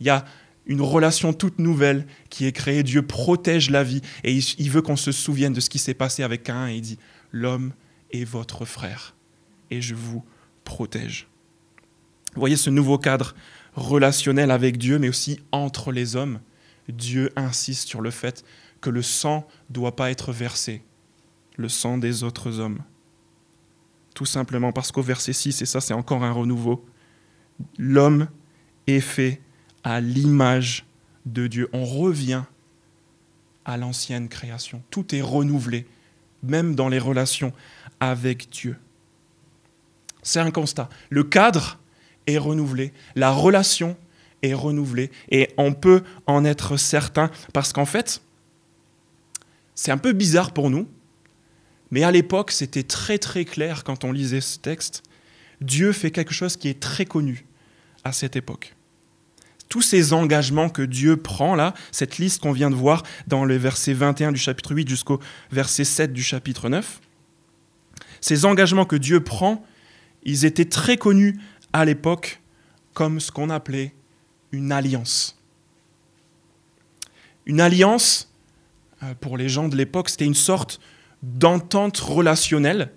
Il 0.00 0.06
y 0.06 0.10
a 0.10 0.24
une 0.66 0.80
relation 0.80 1.32
toute 1.32 1.58
nouvelle 1.58 2.06
qui 2.30 2.46
est 2.46 2.52
créée. 2.52 2.82
Dieu 2.82 3.02
protège 3.02 3.70
la 3.70 3.84
vie 3.84 4.00
et 4.22 4.36
il 4.36 4.70
veut 4.70 4.82
qu'on 4.82 4.96
se 4.96 5.12
souvienne 5.12 5.52
de 5.52 5.60
ce 5.60 5.70
qui 5.70 5.78
s'est 5.78 5.94
passé 5.94 6.22
avec 6.22 6.42
Cain 6.44 6.68
et 6.68 6.76
il 6.76 6.80
dit, 6.80 6.98
l'homme 7.32 7.72
est 8.10 8.24
votre 8.24 8.64
frère 8.64 9.14
et 9.70 9.80
je 9.80 9.94
vous 9.94 10.24
protège. 10.64 11.28
Vous 12.34 12.40
voyez 12.40 12.56
ce 12.56 12.70
nouveau 12.70 12.98
cadre 12.98 13.34
relationnel 13.74 14.50
avec 14.50 14.78
Dieu, 14.78 14.98
mais 14.98 15.08
aussi 15.08 15.40
entre 15.52 15.92
les 15.92 16.16
hommes. 16.16 16.40
Dieu 16.88 17.30
insiste 17.36 17.88
sur 17.88 18.00
le 18.00 18.10
fait 18.10 18.44
que 18.80 18.90
le 18.90 19.02
sang 19.02 19.46
ne 19.70 19.74
doit 19.74 19.96
pas 19.96 20.10
être 20.10 20.32
versé 20.32 20.82
le 21.56 21.68
sang 21.68 21.98
des 21.98 22.22
autres 22.22 22.58
hommes. 22.58 22.80
Tout 24.14 24.26
simplement 24.26 24.72
parce 24.72 24.92
qu'au 24.92 25.02
verset 25.02 25.32
6, 25.32 25.62
et 25.62 25.66
ça 25.66 25.80
c'est 25.80 25.94
encore 25.94 26.24
un 26.24 26.32
renouveau, 26.32 26.84
l'homme 27.78 28.28
est 28.86 29.00
fait 29.00 29.40
à 29.82 30.00
l'image 30.00 30.86
de 31.26 31.46
Dieu. 31.46 31.68
On 31.72 31.84
revient 31.84 32.44
à 33.64 33.76
l'ancienne 33.76 34.28
création. 34.28 34.82
Tout 34.90 35.14
est 35.14 35.22
renouvelé 35.22 35.86
même 36.44 36.74
dans 36.74 36.88
les 36.88 36.98
relations 36.98 37.52
avec 38.00 38.50
Dieu. 38.50 38.76
C'est 40.22 40.40
un 40.40 40.50
constat. 40.50 40.88
Le 41.10 41.24
cadre 41.24 41.78
est 42.26 42.38
renouvelé, 42.38 42.92
la 43.14 43.30
relation 43.30 43.96
est 44.42 44.54
renouvelée, 44.54 45.10
et 45.30 45.50
on 45.56 45.72
peut 45.72 46.02
en 46.26 46.44
être 46.44 46.76
certain, 46.76 47.30
parce 47.52 47.72
qu'en 47.72 47.86
fait, 47.86 48.22
c'est 49.74 49.90
un 49.90 49.98
peu 49.98 50.12
bizarre 50.12 50.52
pour 50.52 50.70
nous, 50.70 50.88
mais 51.94 52.02
à 52.02 52.10
l'époque, 52.10 52.50
c'était 52.50 52.82
très 52.82 53.18
très 53.18 53.44
clair 53.44 53.84
quand 53.84 54.02
on 54.02 54.10
lisait 54.10 54.40
ce 54.40 54.58
texte. 54.58 55.04
Dieu 55.60 55.92
fait 55.92 56.10
quelque 56.10 56.34
chose 56.34 56.56
qui 56.56 56.66
est 56.66 56.80
très 56.80 57.04
connu 57.04 57.46
à 58.02 58.10
cette 58.10 58.34
époque. 58.34 58.74
Tous 59.68 59.80
ces 59.80 60.12
engagements 60.12 60.70
que 60.70 60.82
Dieu 60.82 61.16
prend 61.16 61.54
là, 61.54 61.72
cette 61.92 62.18
liste 62.18 62.42
qu'on 62.42 62.50
vient 62.50 62.68
de 62.68 62.74
voir 62.74 63.04
dans 63.28 63.44
le 63.44 63.56
verset 63.56 63.92
21 63.92 64.32
du 64.32 64.40
chapitre 64.40 64.74
8 64.74 64.88
jusqu'au 64.88 65.20
verset 65.52 65.84
7 65.84 66.12
du 66.12 66.24
chapitre 66.24 66.68
9, 66.68 67.00
ces 68.20 68.44
engagements 68.44 68.86
que 68.86 68.96
Dieu 68.96 69.22
prend, 69.22 69.64
ils 70.24 70.44
étaient 70.44 70.64
très 70.64 70.96
connus 70.96 71.38
à 71.72 71.84
l'époque 71.84 72.40
comme 72.92 73.20
ce 73.20 73.30
qu'on 73.30 73.50
appelait 73.50 73.94
une 74.50 74.72
alliance. 74.72 75.40
Une 77.46 77.60
alliance, 77.60 78.34
euh, 79.04 79.14
pour 79.20 79.36
les 79.36 79.48
gens 79.48 79.68
de 79.68 79.76
l'époque, 79.76 80.08
c'était 80.08 80.24
une 80.24 80.34
sorte 80.34 80.80
d'entente 81.24 81.98
relationnelle 81.98 82.92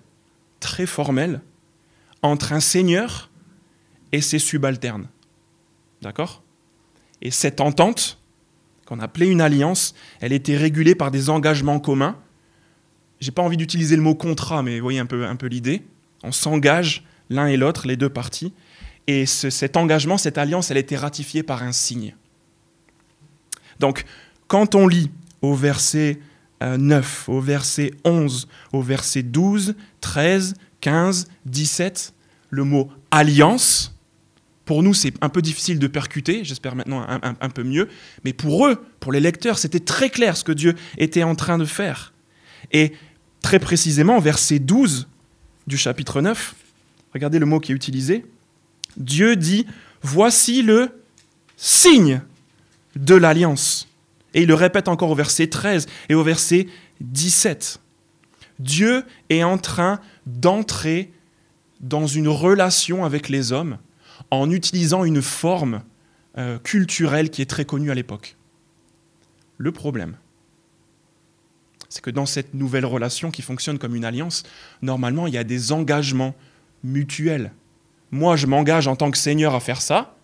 très 0.60 0.86
formelle 0.86 1.40
entre 2.22 2.52
un 2.52 2.60
seigneur 2.60 3.30
et 4.12 4.20
ses 4.20 4.38
subalternes. 4.38 5.08
D'accord? 6.02 6.42
Et 7.22 7.30
cette 7.30 7.60
entente, 7.60 8.18
qu'on 8.86 9.00
appelait 9.00 9.28
une 9.28 9.40
alliance, 9.40 9.94
elle 10.20 10.32
était 10.32 10.56
régulée 10.56 10.94
par 10.94 11.10
des 11.10 11.30
engagements 11.30 11.80
communs. 11.80 12.16
J'ai 13.20 13.32
pas 13.32 13.42
envie 13.42 13.56
d'utiliser 13.56 13.96
le 13.96 14.02
mot 14.02 14.14
contrat, 14.14 14.62
mais 14.62 14.78
vous 14.78 14.84
voyez 14.84 15.00
un 15.00 15.06
peu, 15.06 15.26
un 15.26 15.36
peu 15.36 15.46
l'idée. 15.46 15.82
On 16.22 16.32
s'engage 16.32 17.04
l'un 17.30 17.46
et 17.46 17.56
l'autre, 17.56 17.86
les 17.86 17.96
deux 17.96 18.08
parties. 18.08 18.52
Et 19.06 19.26
cet 19.26 19.76
engagement, 19.76 20.18
cette 20.18 20.38
alliance, 20.38 20.70
elle 20.70 20.76
était 20.76 20.96
ratifiée 20.96 21.42
par 21.42 21.62
un 21.62 21.72
signe. 21.72 22.14
Donc, 23.80 24.04
quand 24.46 24.74
on 24.74 24.86
lit 24.86 25.10
au 25.40 25.54
verset 25.54 26.20
9, 26.60 27.28
euh, 27.28 27.32
au 27.32 27.40
verset 27.40 27.92
11, 28.04 28.48
au 28.72 28.82
verset 28.82 29.22
12, 29.22 29.74
13, 30.00 30.54
15, 30.80 31.28
17, 31.46 32.14
le 32.50 32.64
mot 32.64 32.90
alliance, 33.10 33.94
pour 34.68 34.82
nous, 34.82 34.92
c'est 34.92 35.14
un 35.22 35.30
peu 35.30 35.40
difficile 35.40 35.78
de 35.78 35.86
percuter, 35.86 36.44
j'espère 36.44 36.76
maintenant 36.76 37.02
un, 37.08 37.48
peu 37.48 37.62
mieux, 37.62 37.88
mais 38.22 38.34
pour 38.34 38.66
eux, 38.66 38.84
pour 39.00 39.12
les 39.12 39.20
lecteurs, 39.20 39.58
c'était 39.58 39.80
très 39.80 40.10
clair 40.10 40.36
ce 40.36 40.44
que 40.44 40.52
Dieu 40.52 40.74
était 40.98 41.22
en 41.22 41.34
train 41.34 41.56
de 41.56 41.64
faire. 41.64 42.12
Et 42.70 42.92
très 43.40 43.60
précisément, 43.60 44.18
verset 44.20 44.58
12 44.58 45.08
du 45.66 45.78
chapitre 45.78 46.20
9, 46.20 46.54
regardez 47.14 47.38
le 47.38 47.46
mot 47.46 47.60
qui 47.60 47.72
est 47.72 47.74
utilisé, 47.74 48.26
Dieu 48.98 49.36
dit, 49.36 49.64
voici 50.02 50.60
le 50.60 50.90
signe 51.56 52.20
de 52.94 53.14
l'alliance. 53.14 53.87
Et 54.38 54.42
il 54.42 54.46
le 54.46 54.54
répète 54.54 54.86
encore 54.86 55.10
au 55.10 55.16
verset 55.16 55.48
13 55.48 55.88
et 56.08 56.14
au 56.14 56.22
verset 56.22 56.68
17. 57.00 57.80
Dieu 58.60 59.04
est 59.30 59.42
en 59.42 59.58
train 59.58 60.00
d'entrer 60.26 61.12
dans 61.80 62.06
une 62.06 62.28
relation 62.28 63.04
avec 63.04 63.28
les 63.28 63.50
hommes 63.50 63.78
en 64.30 64.48
utilisant 64.52 65.02
une 65.02 65.22
forme 65.22 65.82
euh, 66.36 66.56
culturelle 66.60 67.30
qui 67.30 67.42
est 67.42 67.50
très 67.50 67.64
connue 67.64 67.90
à 67.90 67.96
l'époque. 67.96 68.36
Le 69.56 69.72
problème, 69.72 70.14
c'est 71.88 72.00
que 72.00 72.10
dans 72.10 72.26
cette 72.26 72.54
nouvelle 72.54 72.86
relation 72.86 73.32
qui 73.32 73.42
fonctionne 73.42 73.80
comme 73.80 73.96
une 73.96 74.04
alliance, 74.04 74.44
normalement, 74.82 75.26
il 75.26 75.34
y 75.34 75.38
a 75.38 75.42
des 75.42 75.72
engagements 75.72 76.36
mutuels. 76.84 77.50
Moi, 78.12 78.36
je 78.36 78.46
m'engage 78.46 78.86
en 78.86 78.94
tant 78.94 79.10
que 79.10 79.18
seigneur 79.18 79.56
à 79.56 79.58
faire 79.58 79.82
ça, 79.82 80.16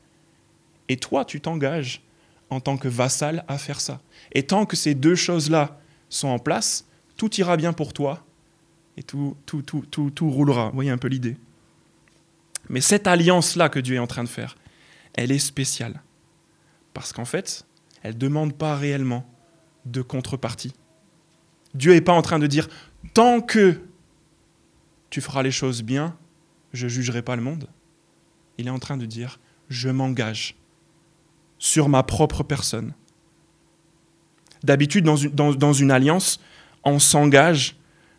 et 0.89 0.99
toi, 0.99 1.25
tu 1.25 1.41
t'engages 1.41 2.05
en 2.51 2.61
tant 2.61 2.77
que 2.77 2.89
vassal 2.89 3.45
à 3.49 3.59
faire 3.59 3.81
ça. 3.81 4.01
Et 4.33 4.45
tant 4.45 4.67
que 4.67 4.77
ces 4.77 4.95
deux 4.95 5.15
choses-là 5.15 5.81
sont 6.09 6.29
en 6.29 6.39
place, 6.39 6.87
tout 7.17 7.35
ira 7.37 7.57
bien 7.57 7.73
pour 7.73 7.93
toi 7.93 8.25
et 8.97 9.03
tout, 9.03 9.37
tout, 9.47 9.63
tout, 9.63 9.85
tout, 9.91 10.11
tout 10.11 10.31
roulera. 10.31 10.69
Vous 10.69 10.75
voyez 10.75 10.91
un 10.91 10.99
peu 10.99 11.09
l'idée. 11.09 11.37
Mais 12.69 12.81
cette 12.81 13.07
alliance-là 13.07 13.69
que 13.69 13.79
Dieu 13.81 13.97
est 13.97 14.01
en 14.01 14.07
train 14.07 14.25
de 14.25 14.29
faire, 14.29 14.57
elle 15.15 15.33
est 15.33 15.39
spéciale. 15.39 16.03
Parce 16.93 17.13
qu'en 17.13 17.25
fait, 17.25 17.67
elle 18.03 18.15
ne 18.15 18.19
demande 18.19 18.55
pas 18.55 18.77
réellement 18.77 19.27
de 19.85 20.03
contrepartie. 20.03 20.73
Dieu 21.75 21.93
n'est 21.93 22.01
pas 22.01 22.13
en 22.13 22.23
train 22.23 22.39
de 22.39 22.47
dire, 22.47 22.69
tant 23.13 23.41
que 23.41 23.81
tu 25.11 25.21
feras 25.21 25.43
les 25.43 25.51
choses 25.51 25.83
bien, 25.83 26.17
je 26.73 26.85
ne 26.85 26.91
jugerai 26.91 27.23
pas 27.23 27.37
le 27.37 27.43
monde. 27.43 27.69
Il 28.59 28.67
est 28.67 28.71
en 28.71 28.79
train 28.79 28.97
de 28.97 29.07
dire, 29.07 29.41
je 29.69 29.89
m'engage 29.89 30.57
sur 31.65 31.89
ma 31.89 32.03
propre 32.03 32.43
personne. 32.43 32.93
D'habitude, 34.65 35.03
dans 35.03 35.73
une, 35.73 35.91
alliance, 35.91 36.39
on 36.85 36.99
s'engage 36.99 37.77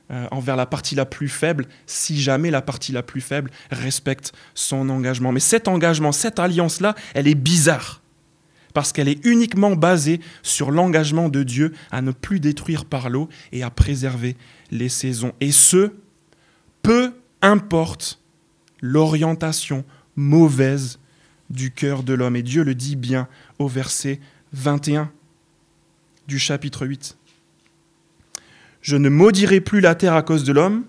euh, 0.09 0.27
envers 0.31 0.55
la 0.55 0.65
partie 0.65 0.95
la 0.95 1.05
plus 1.05 1.29
faible 1.29 1.67
si 1.85 2.19
jamais 2.19 2.49
la 2.49 2.63
partie 2.63 2.91
la 2.91 3.03
plus 3.03 3.21
faible 3.21 3.51
respecte 3.69 4.33
son 4.55 4.89
engagement. 4.89 5.31
Mais 5.31 5.39
cet 5.39 5.67
engagement, 5.67 6.11
cette 6.11 6.39
alliance-là, 6.39 6.95
elle 7.13 7.27
est 7.27 7.35
bizarre 7.35 8.01
parce 8.73 8.91
qu'elle 8.91 9.07
est 9.07 9.23
uniquement 9.23 9.75
basée 9.75 10.21
sur 10.41 10.71
l'engagement 10.71 11.29
de 11.29 11.43
Dieu 11.43 11.71
à 11.91 12.01
ne 12.01 12.11
plus 12.11 12.39
détruire 12.39 12.85
par 12.85 13.11
l'eau 13.11 13.29
et 13.51 13.61
à 13.61 13.69
préserver 13.69 14.37
les 14.71 14.89
saisons. 14.89 15.33
Et 15.39 15.51
ce, 15.51 15.93
peu 16.81 17.13
importe 17.43 18.19
l'orientation 18.81 19.85
mauvaise 20.15 20.97
du 21.49 21.71
cœur 21.71 22.03
de 22.03 22.13
l'homme. 22.13 22.35
Et 22.35 22.43
Dieu 22.43 22.63
le 22.63 22.75
dit 22.75 22.95
bien 22.95 23.27
au 23.59 23.67
verset 23.67 24.19
21 24.53 25.11
du 26.27 26.39
chapitre 26.39 26.85
8. 26.85 27.17
Je 28.81 28.95
ne 28.97 29.09
maudirai 29.09 29.61
plus 29.61 29.81
la 29.81 29.95
terre 29.95 30.13
à 30.13 30.23
cause 30.23 30.43
de 30.43 30.53
l'homme. 30.53 30.85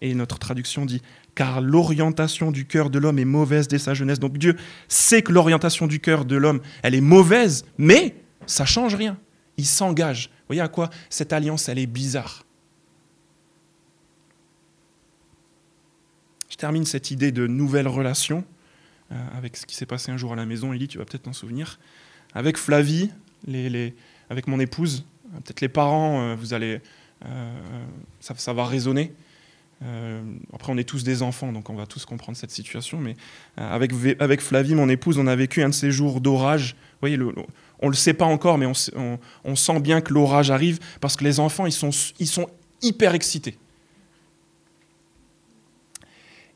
Et 0.00 0.14
notre 0.14 0.38
traduction 0.38 0.84
dit, 0.84 1.02
car 1.34 1.60
l'orientation 1.60 2.50
du 2.50 2.66
cœur 2.66 2.90
de 2.90 2.98
l'homme 2.98 3.18
est 3.18 3.24
mauvaise 3.24 3.68
dès 3.68 3.78
sa 3.78 3.94
jeunesse. 3.94 4.18
Donc 4.18 4.38
Dieu 4.38 4.56
sait 4.88 5.22
que 5.22 5.32
l'orientation 5.32 5.86
du 5.86 6.00
cœur 6.00 6.24
de 6.24 6.36
l'homme, 6.36 6.60
elle 6.82 6.94
est 6.94 7.00
mauvaise, 7.00 7.64
mais 7.78 8.14
ça 8.46 8.64
change 8.64 8.94
rien. 8.94 9.18
Il 9.56 9.66
s'engage. 9.66 10.28
Vous 10.28 10.48
voyez 10.48 10.62
à 10.62 10.68
quoi 10.68 10.90
cette 11.10 11.32
alliance, 11.32 11.68
elle 11.68 11.78
est 11.78 11.86
bizarre. 11.86 12.44
Je 16.50 16.56
termine 16.56 16.84
cette 16.84 17.10
idée 17.10 17.32
de 17.32 17.46
nouvelle 17.46 17.88
relation 17.88 18.44
avec 19.10 19.56
ce 19.56 19.66
qui 19.66 19.74
s'est 19.74 19.86
passé 19.86 20.10
un 20.10 20.16
jour 20.16 20.32
à 20.32 20.36
la 20.36 20.46
maison. 20.46 20.72
Élie, 20.72 20.88
tu 20.88 20.98
vas 20.98 21.04
peut-être 21.04 21.22
t'en 21.22 21.32
souvenir. 21.32 21.78
Avec 22.34 22.56
Flavie, 22.56 23.10
avec 24.30 24.46
mon 24.46 24.58
épouse, 24.58 25.04
euh, 25.26 25.40
peut-être 25.40 25.60
les 25.60 25.68
parents, 25.68 26.20
euh, 26.20 26.34
vous 26.34 26.54
allez, 26.54 26.80
ça, 28.20 28.52
va 28.52 28.66
résonner. 28.66 29.12
après, 30.52 30.72
on 30.72 30.76
est 30.76 30.88
tous 30.88 31.04
des 31.04 31.22
enfants, 31.22 31.52
donc 31.52 31.70
on 31.70 31.74
va 31.74 31.86
tous 31.86 32.04
comprendre 32.04 32.36
cette 32.36 32.50
situation. 32.50 33.00
Mais 33.00 33.16
avec, 33.56 34.40
Flavie, 34.40 34.74
mon 34.74 34.88
épouse, 34.88 35.18
on 35.18 35.26
a 35.26 35.36
vécu 35.36 35.62
un 35.62 35.68
de 35.68 35.74
ces 35.74 35.90
jours 35.90 36.20
d'orage. 36.20 36.74
Vous 36.74 37.08
voyez, 37.08 37.18
on 37.80 37.86
ne 37.86 37.90
le 37.90 37.96
sait 37.96 38.14
pas 38.14 38.26
encore, 38.26 38.58
mais 38.58 38.66
on, 38.66 39.18
on, 39.44 39.56
sent 39.56 39.80
bien 39.80 40.00
que 40.00 40.12
l'orage 40.12 40.50
arrive 40.50 40.80
parce 41.00 41.16
que 41.16 41.24
les 41.24 41.40
enfants, 41.40 41.66
ils 41.66 41.72
sont, 41.72 41.90
ils 42.18 42.26
sont 42.26 42.48
hyper 42.82 43.14
excités. 43.14 43.56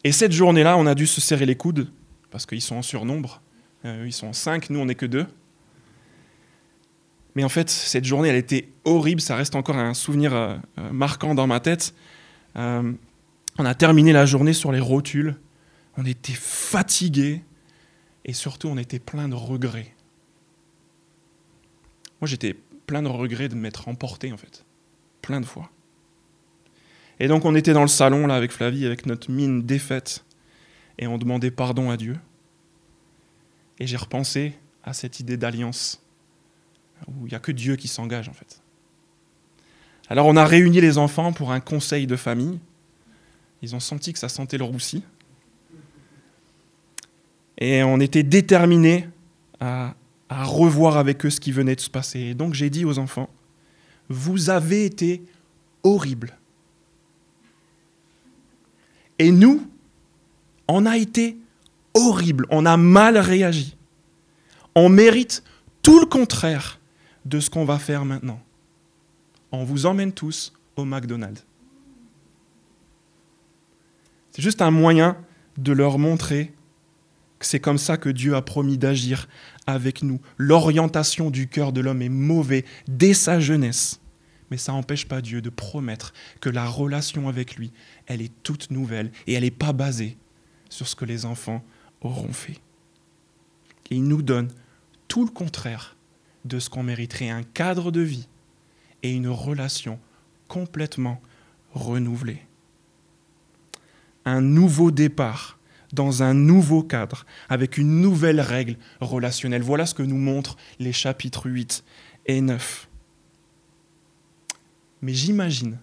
Et 0.04 0.12
cette 0.12 0.32
journée-là, 0.32 0.76
on 0.76 0.86
a 0.86 0.94
dû 0.94 1.06
se 1.06 1.20
serrer 1.20 1.46
les 1.46 1.56
coudes 1.56 1.88
parce 2.30 2.46
qu'ils 2.46 2.62
sont 2.62 2.76
en 2.76 2.82
surnombre. 2.82 3.42
Euh, 3.84 4.04
ils 4.06 4.12
sont 4.12 4.32
cinq, 4.32 4.70
nous 4.70 4.80
on 4.80 4.86
n'est 4.86 4.94
que 4.94 5.06
deux. 5.06 5.26
Mais 7.34 7.44
en 7.44 7.48
fait, 7.48 7.70
cette 7.70 8.04
journée, 8.04 8.28
elle 8.28 8.36
était 8.36 8.68
horrible, 8.84 9.20
ça 9.20 9.36
reste 9.36 9.54
encore 9.54 9.76
un 9.76 9.94
souvenir 9.94 10.34
euh, 10.34 10.56
euh, 10.78 10.90
marquant 10.90 11.34
dans 11.34 11.46
ma 11.46 11.60
tête. 11.60 11.94
on 12.56 13.64
a 13.64 13.74
terminé 13.74 14.12
la 14.12 14.26
journée 14.26 14.52
sur 14.52 14.72
les 14.72 14.80
rotules, 14.80 15.36
on 15.96 16.04
était 16.04 16.32
fatigués 16.32 17.42
et 18.24 18.32
surtout 18.32 18.68
on 18.68 18.78
était 18.78 18.98
plein 18.98 19.28
de 19.28 19.34
regrets. 19.34 19.94
Moi 22.20 22.26
j'étais 22.28 22.56
plein 22.86 23.02
de 23.02 23.08
regrets 23.08 23.48
de 23.48 23.54
m'être 23.54 23.88
emporté 23.88 24.32
en 24.32 24.36
fait, 24.36 24.64
plein 25.22 25.40
de 25.40 25.46
fois. 25.46 25.70
Et 27.20 27.28
donc 27.28 27.44
on 27.44 27.54
était 27.54 27.72
dans 27.72 27.82
le 27.82 27.88
salon 27.88 28.26
là 28.26 28.34
avec 28.34 28.52
Flavie, 28.52 28.86
avec 28.86 29.06
notre 29.06 29.30
mine 29.30 29.62
défaite 29.62 30.24
et 30.98 31.06
on 31.06 31.18
demandait 31.18 31.50
pardon 31.50 31.90
à 31.90 31.96
Dieu. 31.96 32.16
Et 33.78 33.86
j'ai 33.86 33.96
repensé 33.96 34.54
à 34.82 34.92
cette 34.92 35.20
idée 35.20 35.36
d'alliance, 35.36 36.02
où 37.06 37.26
il 37.26 37.30
n'y 37.30 37.34
a 37.34 37.40
que 37.40 37.52
Dieu 37.52 37.76
qui 37.76 37.88
s'engage 37.88 38.28
en 38.28 38.32
fait. 38.32 38.60
Alors 40.08 40.26
on 40.26 40.36
a 40.36 40.44
réuni 40.44 40.80
les 40.80 40.98
enfants 40.98 41.32
pour 41.32 41.52
un 41.52 41.60
conseil 41.60 42.06
de 42.06 42.16
famille. 42.16 42.58
Ils 43.62 43.74
ont 43.74 43.80
senti 43.80 44.12
que 44.12 44.18
ça 44.18 44.28
sentait 44.28 44.58
le 44.58 44.64
roussi. 44.64 45.02
Et 47.58 47.82
on 47.82 47.98
était 48.00 48.22
déterminés 48.22 49.08
à, 49.60 49.94
revoir 50.30 50.96
avec 50.96 51.24
eux 51.26 51.30
ce 51.30 51.40
qui 51.40 51.52
venait 51.52 51.74
de 51.74 51.80
se 51.80 51.90
passer. 51.90 52.20
Et 52.20 52.34
donc 52.34 52.54
j'ai 52.54 52.70
dit 52.70 52.84
aux 52.84 52.98
enfants, 52.98 53.28
vous 54.08 54.50
avez 54.50 54.84
été 54.84 55.22
horrible. 55.82 56.36
Et 59.18 59.32
nous, 59.32 59.68
on 60.68 60.86
a 60.86 60.96
été 60.96 61.38
horrible, 61.94 62.46
on 62.50 62.66
a 62.66 62.76
mal 62.76 63.18
réagi. 63.18 63.76
On 64.74 64.88
mérite 64.88 65.42
tout 65.82 65.98
le 65.98 66.06
contraire 66.06 66.78
de 67.24 67.40
ce 67.40 67.50
qu'on 67.50 67.64
va 67.64 67.78
faire 67.78 68.04
maintenant. 68.04 68.40
On 69.50 69.64
vous 69.64 69.86
emmène 69.86 70.12
tous 70.12 70.52
au 70.76 70.84
McDonald's. 70.84 71.44
C'est 74.30 74.42
juste 74.42 74.62
un 74.62 74.70
moyen 74.70 75.16
de 75.56 75.72
leur 75.72 75.98
montrer 75.98 76.52
que 77.38 77.46
c'est 77.46 77.60
comme 77.60 77.78
ça 77.78 77.96
que 77.96 78.08
Dieu 78.08 78.36
a 78.36 78.42
promis 78.42 78.78
d'agir 78.78 79.28
avec 79.66 80.02
nous. 80.02 80.20
L'orientation 80.36 81.30
du 81.30 81.48
cœur 81.48 81.72
de 81.72 81.80
l'homme 81.80 82.02
est 82.02 82.08
mauvaise 82.08 82.64
dès 82.86 83.14
sa 83.14 83.40
jeunesse. 83.40 84.00
Mais 84.50 84.56
ça 84.56 84.72
n'empêche 84.72 85.06
pas 85.06 85.20
Dieu 85.20 85.40
de 85.40 85.50
promettre 85.50 86.12
que 86.40 86.48
la 86.48 86.66
relation 86.66 87.28
avec 87.28 87.56
lui, 87.56 87.72
elle 88.06 88.22
est 88.22 88.32
toute 88.42 88.70
nouvelle 88.70 89.10
et 89.26 89.34
elle 89.34 89.42
n'est 89.42 89.50
pas 89.50 89.72
basée 89.72 90.16
sur 90.68 90.88
ce 90.88 90.96
que 90.96 91.04
les 91.04 91.24
enfants 91.24 91.64
auront 92.00 92.32
fait. 92.32 92.60
Il 93.90 94.04
nous 94.04 94.22
donne 94.22 94.48
tout 95.08 95.24
le 95.24 95.30
contraire 95.30 95.96
de 96.44 96.58
ce 96.58 96.70
qu'on 96.70 96.82
mériterait, 96.82 97.30
un 97.30 97.42
cadre 97.42 97.90
de 97.90 98.00
vie 98.00 98.28
et 99.02 99.12
une 99.12 99.28
relation 99.28 99.98
complètement 100.46 101.20
renouvelée. 101.72 102.42
Un 104.24 104.40
nouveau 104.40 104.90
départ 104.90 105.58
dans 105.92 106.22
un 106.22 106.34
nouveau 106.34 106.82
cadre, 106.82 107.24
avec 107.48 107.78
une 107.78 108.00
nouvelle 108.00 108.40
règle 108.40 108.76
relationnelle. 109.00 109.62
Voilà 109.62 109.86
ce 109.86 109.94
que 109.94 110.02
nous 110.02 110.18
montrent 110.18 110.56
les 110.78 110.92
chapitres 110.92 111.48
8 111.48 111.82
et 112.26 112.40
9. 112.40 112.88
Mais 115.00 115.14
j'imagine, 115.14 115.78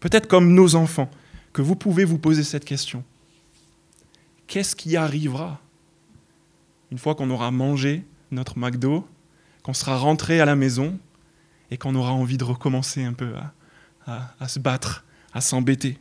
peut-être 0.00 0.28
comme 0.28 0.54
nos 0.54 0.74
enfants, 0.74 1.10
que 1.52 1.62
vous 1.62 1.76
pouvez 1.76 2.04
vous 2.04 2.18
poser 2.18 2.44
cette 2.44 2.64
question. 2.64 3.04
Qu'est-ce 4.46 4.76
qui 4.76 4.96
arrivera 4.96 5.60
une 6.90 6.98
fois 6.98 7.14
qu'on 7.14 7.30
aura 7.30 7.50
mangé 7.50 8.04
notre 8.30 8.58
McDo, 8.58 9.08
qu'on 9.62 9.72
sera 9.72 9.96
rentré 9.96 10.40
à 10.40 10.44
la 10.44 10.56
maison 10.56 10.98
et 11.70 11.78
qu'on 11.78 11.94
aura 11.94 12.12
envie 12.12 12.36
de 12.36 12.44
recommencer 12.44 13.02
un 13.02 13.14
peu 13.14 13.32
à, 14.06 14.48
se 14.48 14.58
battre, 14.58 15.04
à 15.32 15.40
s'embêter? 15.40 15.98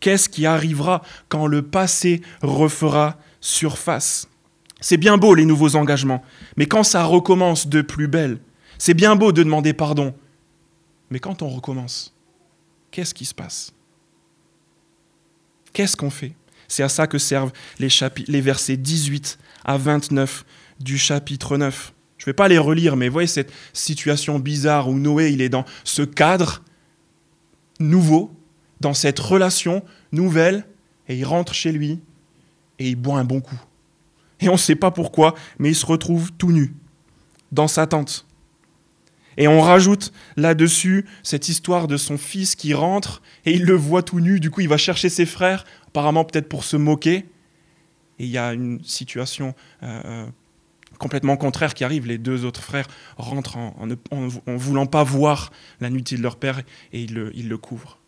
Qu'est-ce 0.00 0.28
qui 0.28 0.46
arrivera 0.46 1.02
quand 1.28 1.46
le 1.46 1.62
passé 1.62 2.22
refera 2.42 3.16
surface? 3.40 4.28
C'est 4.80 4.96
bien 4.96 5.18
beau 5.18 5.34
les 5.34 5.44
nouveaux 5.44 5.76
engagements, 5.76 6.24
mais 6.56 6.66
quand 6.66 6.82
ça 6.82 7.04
recommence 7.04 7.68
de 7.68 7.82
plus 7.82 8.08
belle, 8.08 8.40
c'est 8.78 8.94
bien 8.94 9.14
beau 9.14 9.30
de 9.30 9.42
demander 9.42 9.74
pardon, 9.74 10.14
mais 11.10 11.20
quand 11.20 11.42
on 11.42 11.48
recommence, 11.48 12.14
qu'est-ce 12.90 13.12
qui 13.12 13.26
se 13.26 13.34
passe? 13.34 13.72
Qu'est-ce 15.72 15.96
qu'on 15.96 16.10
fait? 16.10 16.34
C'est 16.70 16.84
à 16.84 16.88
ça 16.88 17.08
que 17.08 17.18
servent 17.18 17.52
les, 17.80 18.40
versets 18.40 18.76
18 18.76 19.38
à 19.64 19.76
29 19.76 20.44
du 20.78 20.98
chapitre 20.98 21.56
9. 21.56 21.92
Je 22.16 22.22
ne 22.22 22.26
vais 22.26 22.32
pas 22.32 22.46
les 22.46 22.58
relire, 22.58 22.96
mais 22.96 23.08
voyez 23.08 23.26
cette 23.26 23.52
situation 23.72 24.38
bizarre 24.38 24.88
où 24.88 24.96
Noé 24.96 25.32
il 25.32 25.42
est 25.42 25.48
dans 25.48 25.64
ce 25.82 26.02
cadre 26.02 26.62
nouveau, 27.80 28.32
dans 28.80 28.94
cette 28.94 29.18
relation 29.18 29.82
nouvelle, 30.12 30.64
et 31.08 31.16
il 31.16 31.24
rentre 31.24 31.54
chez 31.54 31.72
lui 31.72 31.98
et 32.78 32.90
il 32.90 32.96
boit 32.96 33.18
un 33.18 33.24
bon 33.24 33.40
coup. 33.40 33.60
Et 34.38 34.48
on 34.48 34.52
ne 34.52 34.58
sait 34.58 34.76
pas 34.76 34.92
pourquoi, 34.92 35.34
mais 35.58 35.70
il 35.70 35.74
se 35.74 35.84
retrouve 35.84 36.30
tout 36.38 36.52
nu, 36.52 36.72
dans 37.50 37.68
sa 37.68 37.88
tente. 37.88 38.26
Et 39.36 39.48
on 39.48 39.60
rajoute 39.60 40.12
là-dessus 40.36 41.06
cette 41.22 41.48
histoire 41.48 41.88
de 41.88 41.96
son 41.96 42.18
fils 42.18 42.54
qui 42.54 42.74
rentre 42.74 43.22
et 43.44 43.52
il 43.52 43.64
le 43.64 43.74
voit 43.74 44.02
tout 44.02 44.20
nu, 44.20 44.40
du 44.40 44.50
coup 44.50 44.60
il 44.60 44.68
va 44.68 44.76
chercher 44.76 45.08
ses 45.08 45.26
frères, 45.26 45.64
apparemment 45.88 46.24
peut-être 46.24 46.48
pour 46.48 46.64
se 46.64 46.76
moquer. 46.76 47.26
Et 48.18 48.24
il 48.24 48.30
y 48.30 48.38
a 48.38 48.52
une 48.52 48.82
situation 48.84 49.54
euh, 49.82 50.00
euh, 50.04 50.26
complètement 50.98 51.36
contraire 51.36 51.72
qui 51.72 51.84
arrive. 51.84 52.06
Les 52.06 52.18
deux 52.18 52.44
autres 52.44 52.62
frères 52.62 52.86
rentrent 53.16 53.56
en 53.56 53.86
ne 53.86 54.56
voulant 54.56 54.86
pas 54.86 55.04
voir 55.04 55.52
la 55.80 55.88
nudité 55.88 56.16
de 56.16 56.22
leur 56.22 56.36
père 56.36 56.60
et 56.92 57.02
ils 57.02 57.14
le, 57.14 57.30
ils 57.34 57.48
le 57.48 57.56
couvrent. 57.56 58.00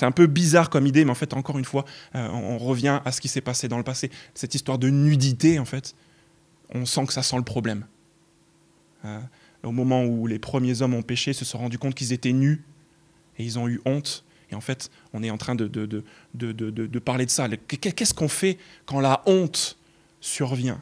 C'est 0.00 0.06
un 0.06 0.12
peu 0.12 0.26
bizarre 0.26 0.70
comme 0.70 0.86
idée, 0.86 1.04
mais 1.04 1.10
en 1.10 1.14
fait, 1.14 1.34
encore 1.34 1.58
une 1.58 1.64
fois, 1.64 1.84
euh, 2.14 2.26
on 2.28 2.56
revient 2.56 3.00
à 3.04 3.12
ce 3.12 3.20
qui 3.20 3.28
s'est 3.28 3.42
passé 3.42 3.68
dans 3.68 3.76
le 3.76 3.84
passé. 3.84 4.10
Cette 4.32 4.54
histoire 4.54 4.78
de 4.78 4.88
nudité, 4.88 5.58
en 5.58 5.66
fait, 5.66 5.94
on 6.72 6.86
sent 6.86 7.04
que 7.04 7.12
ça 7.12 7.22
sent 7.22 7.36
le 7.36 7.42
problème. 7.42 7.84
Euh, 9.04 9.20
au 9.62 9.72
moment 9.72 10.04
où 10.04 10.26
les 10.26 10.38
premiers 10.38 10.82
hommes 10.82 10.94
ont 10.94 11.02
péché, 11.02 11.32
se 11.32 11.44
sont 11.44 11.58
rendus 11.58 11.78
compte 11.78 11.94
qu'ils 11.94 12.12
étaient 12.12 12.32
nus 12.32 12.62
et 13.38 13.44
ils 13.44 13.58
ont 13.58 13.68
eu 13.68 13.80
honte. 13.84 14.24
Et 14.50 14.54
en 14.54 14.60
fait, 14.60 14.90
on 15.12 15.22
est 15.22 15.30
en 15.30 15.38
train 15.38 15.54
de, 15.54 15.68
de, 15.68 15.86
de, 16.34 16.52
de 16.52 16.98
parler 16.98 17.24
de 17.24 17.30
ça. 17.30 17.48
Qu'est-ce 17.68 18.14
qu'on 18.14 18.28
fait 18.28 18.58
quand 18.86 19.00
la 19.00 19.22
honte 19.26 19.78
survient? 20.20 20.80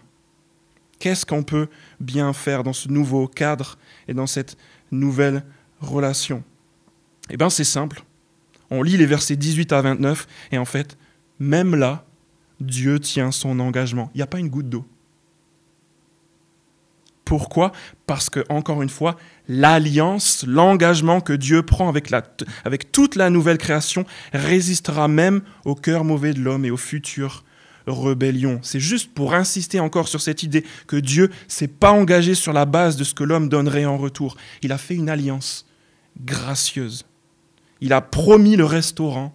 Qu'est-ce 0.98 1.24
qu'on 1.24 1.42
peut 1.42 1.68
bien 2.00 2.32
faire 2.32 2.62
dans 2.64 2.72
ce 2.72 2.88
nouveau 2.88 3.28
cadre 3.28 3.78
et 4.08 4.14
dans 4.14 4.26
cette 4.26 4.56
nouvelle 4.90 5.44
relation? 5.80 6.42
Eh 7.30 7.36
bien, 7.36 7.50
c'est 7.50 7.64
simple. 7.64 8.02
On 8.70 8.82
lit 8.82 8.96
les 8.96 9.06
versets 9.06 9.36
18 9.36 9.72
à 9.72 9.82
29, 9.82 10.26
et 10.52 10.58
en 10.58 10.64
fait, 10.64 10.98
même 11.38 11.74
là, 11.74 12.04
Dieu 12.60 12.98
tient 12.98 13.30
son 13.30 13.60
engagement. 13.60 14.10
Il 14.14 14.18
n'y 14.18 14.22
a 14.22 14.26
pas 14.26 14.38
une 14.38 14.48
goutte 14.48 14.68
d'eau. 14.68 14.86
Pourquoi 17.28 17.72
Parce 18.06 18.30
que, 18.30 18.42
encore 18.48 18.80
une 18.80 18.88
fois, 18.88 19.18
l'alliance, 19.48 20.46
l'engagement 20.48 21.20
que 21.20 21.34
Dieu 21.34 21.60
prend 21.60 21.86
avec, 21.90 22.10
toute 22.90 23.16
la 23.16 23.28
nouvelle 23.28 23.58
création 23.58 24.06
résistera 24.32 25.08
même 25.08 25.42
au 25.66 25.74
cœur 25.74 26.04
mauvais 26.04 26.32
de 26.32 26.40
l'homme 26.40 26.64
et 26.64 26.70
aux 26.70 26.78
futures 26.78 27.44
rébellions. 27.86 28.60
C'est 28.62 28.80
juste 28.80 29.12
pour 29.12 29.34
insister 29.34 29.78
encore 29.78 30.08
sur 30.08 30.22
cette 30.22 30.42
idée 30.42 30.64
que 30.86 30.96
Dieu 30.96 31.28
s'est 31.48 31.68
pas 31.68 31.92
engagé 31.92 32.34
sur 32.34 32.54
la 32.54 32.64
base 32.64 32.96
de 32.96 33.04
ce 33.04 33.12
que 33.12 33.24
l'homme 33.24 33.50
donnerait 33.50 33.84
en 33.84 33.98
retour. 33.98 34.38
Il 34.62 34.72
a 34.72 34.78
fait 34.78 34.94
une 34.94 35.10
alliance 35.10 35.66
gracieuse. 36.24 37.04
Il 37.82 37.92
a 37.92 38.00
promis 38.00 38.56
le 38.56 38.64
restaurant 38.64 39.34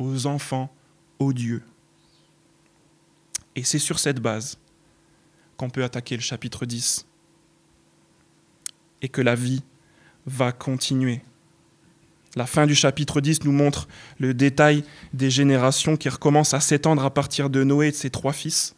aux 0.00 0.26
enfants 0.26 0.74
odieux. 1.20 1.62
Et 3.54 3.62
c'est 3.62 3.78
sur 3.78 4.00
cette 4.00 4.18
base 4.18 4.58
qu'on 5.56 5.70
peut 5.70 5.84
attaquer 5.84 6.16
le 6.16 6.22
chapitre 6.22 6.66
10 6.66 7.07
et 9.02 9.08
que 9.08 9.20
la 9.20 9.34
vie 9.34 9.62
va 10.26 10.52
continuer. 10.52 11.22
La 12.36 12.46
fin 12.46 12.66
du 12.66 12.74
chapitre 12.74 13.20
10 13.20 13.44
nous 13.44 13.52
montre 13.52 13.88
le 14.18 14.34
détail 14.34 14.84
des 15.12 15.30
générations 15.30 15.96
qui 15.96 16.08
recommencent 16.08 16.54
à 16.54 16.60
s'étendre 16.60 17.04
à 17.04 17.12
partir 17.12 17.50
de 17.50 17.64
Noé 17.64 17.88
et 17.88 17.90
de 17.90 17.96
ses 17.96 18.10
trois 18.10 18.32
fils. 18.32 18.76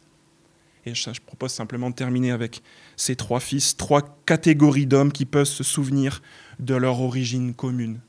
Et 0.85 0.95
je, 0.95 1.09
propose 1.25 1.51
simplement 1.51 1.89
de 1.89 1.95
terminer 1.95 2.31
avec 2.31 2.63
ces 2.95 3.15
trois 3.15 3.39
fils, 3.39 3.77
trois 3.77 4.17
catégories 4.25 4.87
d'hommes 4.87 5.11
qui 5.11 5.25
peuvent 5.25 5.45
se 5.45 5.63
souvenir 5.63 6.21
de 6.59 6.73
leur 6.73 7.01
origine 7.01 7.53
commune. 7.53 7.99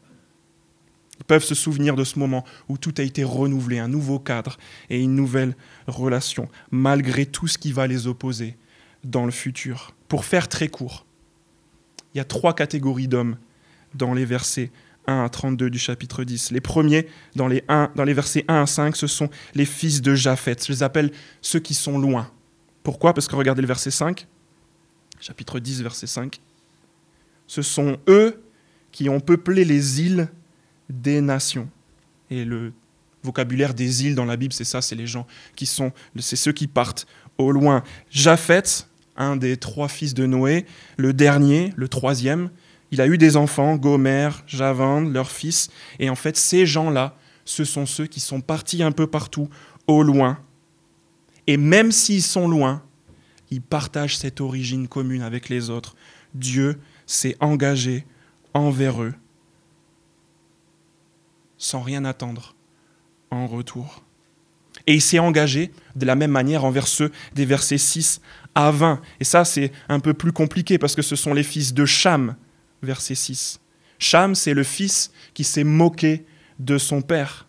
Ils 1.18 1.24
peuvent 1.24 1.44
se 1.44 1.54
souvenir 1.54 1.96
de 1.96 2.04
ce 2.04 2.18
moment 2.18 2.44
où 2.68 2.78
tout 2.78 2.94
a 2.98 3.02
été 3.02 3.22
renouvelé, 3.22 3.78
un 3.78 3.88
nouveau 3.88 4.18
cadre 4.18 4.56
et 4.88 5.00
une 5.00 5.14
nouvelle 5.14 5.54
relation, 5.86 6.48
malgré 6.70 7.26
tout 7.26 7.46
ce 7.46 7.58
qui 7.58 7.72
va 7.72 7.86
les 7.86 8.06
opposer 8.06 8.56
dans 9.04 9.26
le 9.26 9.32
futur. 9.32 9.94
Pour 10.08 10.24
faire 10.24 10.48
très 10.48 10.68
court, 10.68 11.04
il 12.14 12.18
y 12.18 12.20
a 12.20 12.24
trois 12.24 12.54
catégories 12.54 13.08
d'hommes 13.08 13.36
dans 13.94 14.14
les 14.14 14.24
versets 14.24 14.70
1 15.06 15.24
à 15.24 15.28
32 15.28 15.70
du 15.70 15.78
chapitre 15.78 16.24
10. 16.24 16.52
Les 16.52 16.60
premiers, 16.60 17.08
dans 17.34 17.48
les, 17.48 17.64
1, 17.68 17.90
dans 17.94 18.04
les 18.04 18.14
versets 18.14 18.44
1 18.48 18.62
à 18.62 18.66
5, 18.66 18.96
ce 18.96 19.06
sont 19.06 19.28
les 19.54 19.64
fils 19.64 20.00
de 20.02 20.14
Japheth. 20.14 20.66
Je 20.66 20.72
les 20.72 20.82
appelle 20.82 21.10
ceux 21.40 21.60
qui 21.60 21.74
sont 21.74 21.98
loin. 21.98 22.30
Pourquoi? 22.82 23.14
Parce 23.14 23.28
que 23.28 23.36
regardez 23.36 23.62
le 23.62 23.68
verset 23.68 23.90
5, 23.90 24.26
chapitre 25.20 25.58
10, 25.58 25.82
verset 25.82 26.06
5. 26.06 26.40
Ce 27.46 27.62
sont 27.62 27.98
eux 28.08 28.42
qui 28.90 29.08
ont 29.08 29.20
peuplé 29.20 29.64
les 29.64 30.00
îles 30.02 30.28
des 30.88 31.20
nations. 31.20 31.68
Et 32.30 32.44
le 32.44 32.72
vocabulaire 33.22 33.74
des 33.74 34.04
îles 34.04 34.14
dans 34.14 34.24
la 34.24 34.36
Bible, 34.36 34.52
c'est 34.52 34.64
ça, 34.64 34.82
c'est 34.82 34.96
les 34.96 35.06
gens 35.06 35.26
qui 35.54 35.66
sont, 35.66 35.92
c'est 36.18 36.36
ceux 36.36 36.52
qui 36.52 36.66
partent 36.66 37.06
au 37.38 37.52
loin. 37.52 37.82
Japheth, 38.10 38.88
un 39.16 39.36
des 39.36 39.56
trois 39.56 39.88
fils 39.88 40.14
de 40.14 40.26
Noé, 40.26 40.66
le 40.96 41.12
dernier, 41.12 41.72
le 41.76 41.88
troisième, 41.88 42.50
il 42.90 43.00
a 43.00 43.06
eu 43.06 43.18
des 43.18 43.36
enfants, 43.36 43.76
Gomer, 43.76 44.30
Javan, 44.46 45.00
leurs 45.00 45.30
fils, 45.30 45.70
et 45.98 46.10
en 46.10 46.14
fait, 46.14 46.36
ces 46.36 46.66
gens-là, 46.66 47.16
ce 47.44 47.64
sont 47.64 47.86
ceux 47.86 48.06
qui 48.06 48.20
sont 48.20 48.40
partis 48.40 48.82
un 48.82 48.92
peu 48.92 49.06
partout, 49.06 49.48
au 49.86 50.02
loin. 50.02 50.38
Et 51.46 51.56
même 51.56 51.90
s'ils 51.90 52.22
sont 52.22 52.48
loin, 52.48 52.82
ils 53.50 53.62
partagent 53.62 54.16
cette 54.16 54.40
origine 54.40 54.88
commune 54.88 55.22
avec 55.22 55.48
les 55.48 55.70
autres. 55.70 55.96
Dieu 56.34 56.78
s'est 57.06 57.36
engagé 57.40 58.06
envers 58.54 59.02
eux 59.02 59.14
sans 61.62 61.80
rien 61.80 62.04
attendre 62.04 62.54
en 63.30 63.46
retour. 63.46 64.02
Et 64.86 64.94
il 64.94 65.00
s'est 65.00 65.20
engagé 65.20 65.70
de 65.94 66.04
la 66.04 66.16
même 66.16 66.32
manière 66.32 66.64
envers 66.64 66.88
ceux 66.88 67.12
des 67.34 67.44
versets 67.44 67.78
6 67.78 68.20
à 68.54 68.70
20. 68.70 69.00
Et 69.20 69.24
ça, 69.24 69.44
c'est 69.44 69.72
un 69.88 70.00
peu 70.00 70.14
plus 70.14 70.32
compliqué 70.32 70.78
parce 70.78 70.94
que 70.94 71.02
ce 71.02 71.16
sont 71.16 71.34
les 71.34 71.42
fils 71.42 71.74
de 71.74 71.84
Cham, 71.84 72.36
verset 72.82 73.14
6. 73.14 73.60
Cham, 73.98 74.34
c'est 74.34 74.54
le 74.54 74.64
fils 74.64 75.12
qui 75.34 75.44
s'est 75.44 75.64
moqué 75.64 76.24
de 76.58 76.78
son 76.78 77.02
père. 77.02 77.46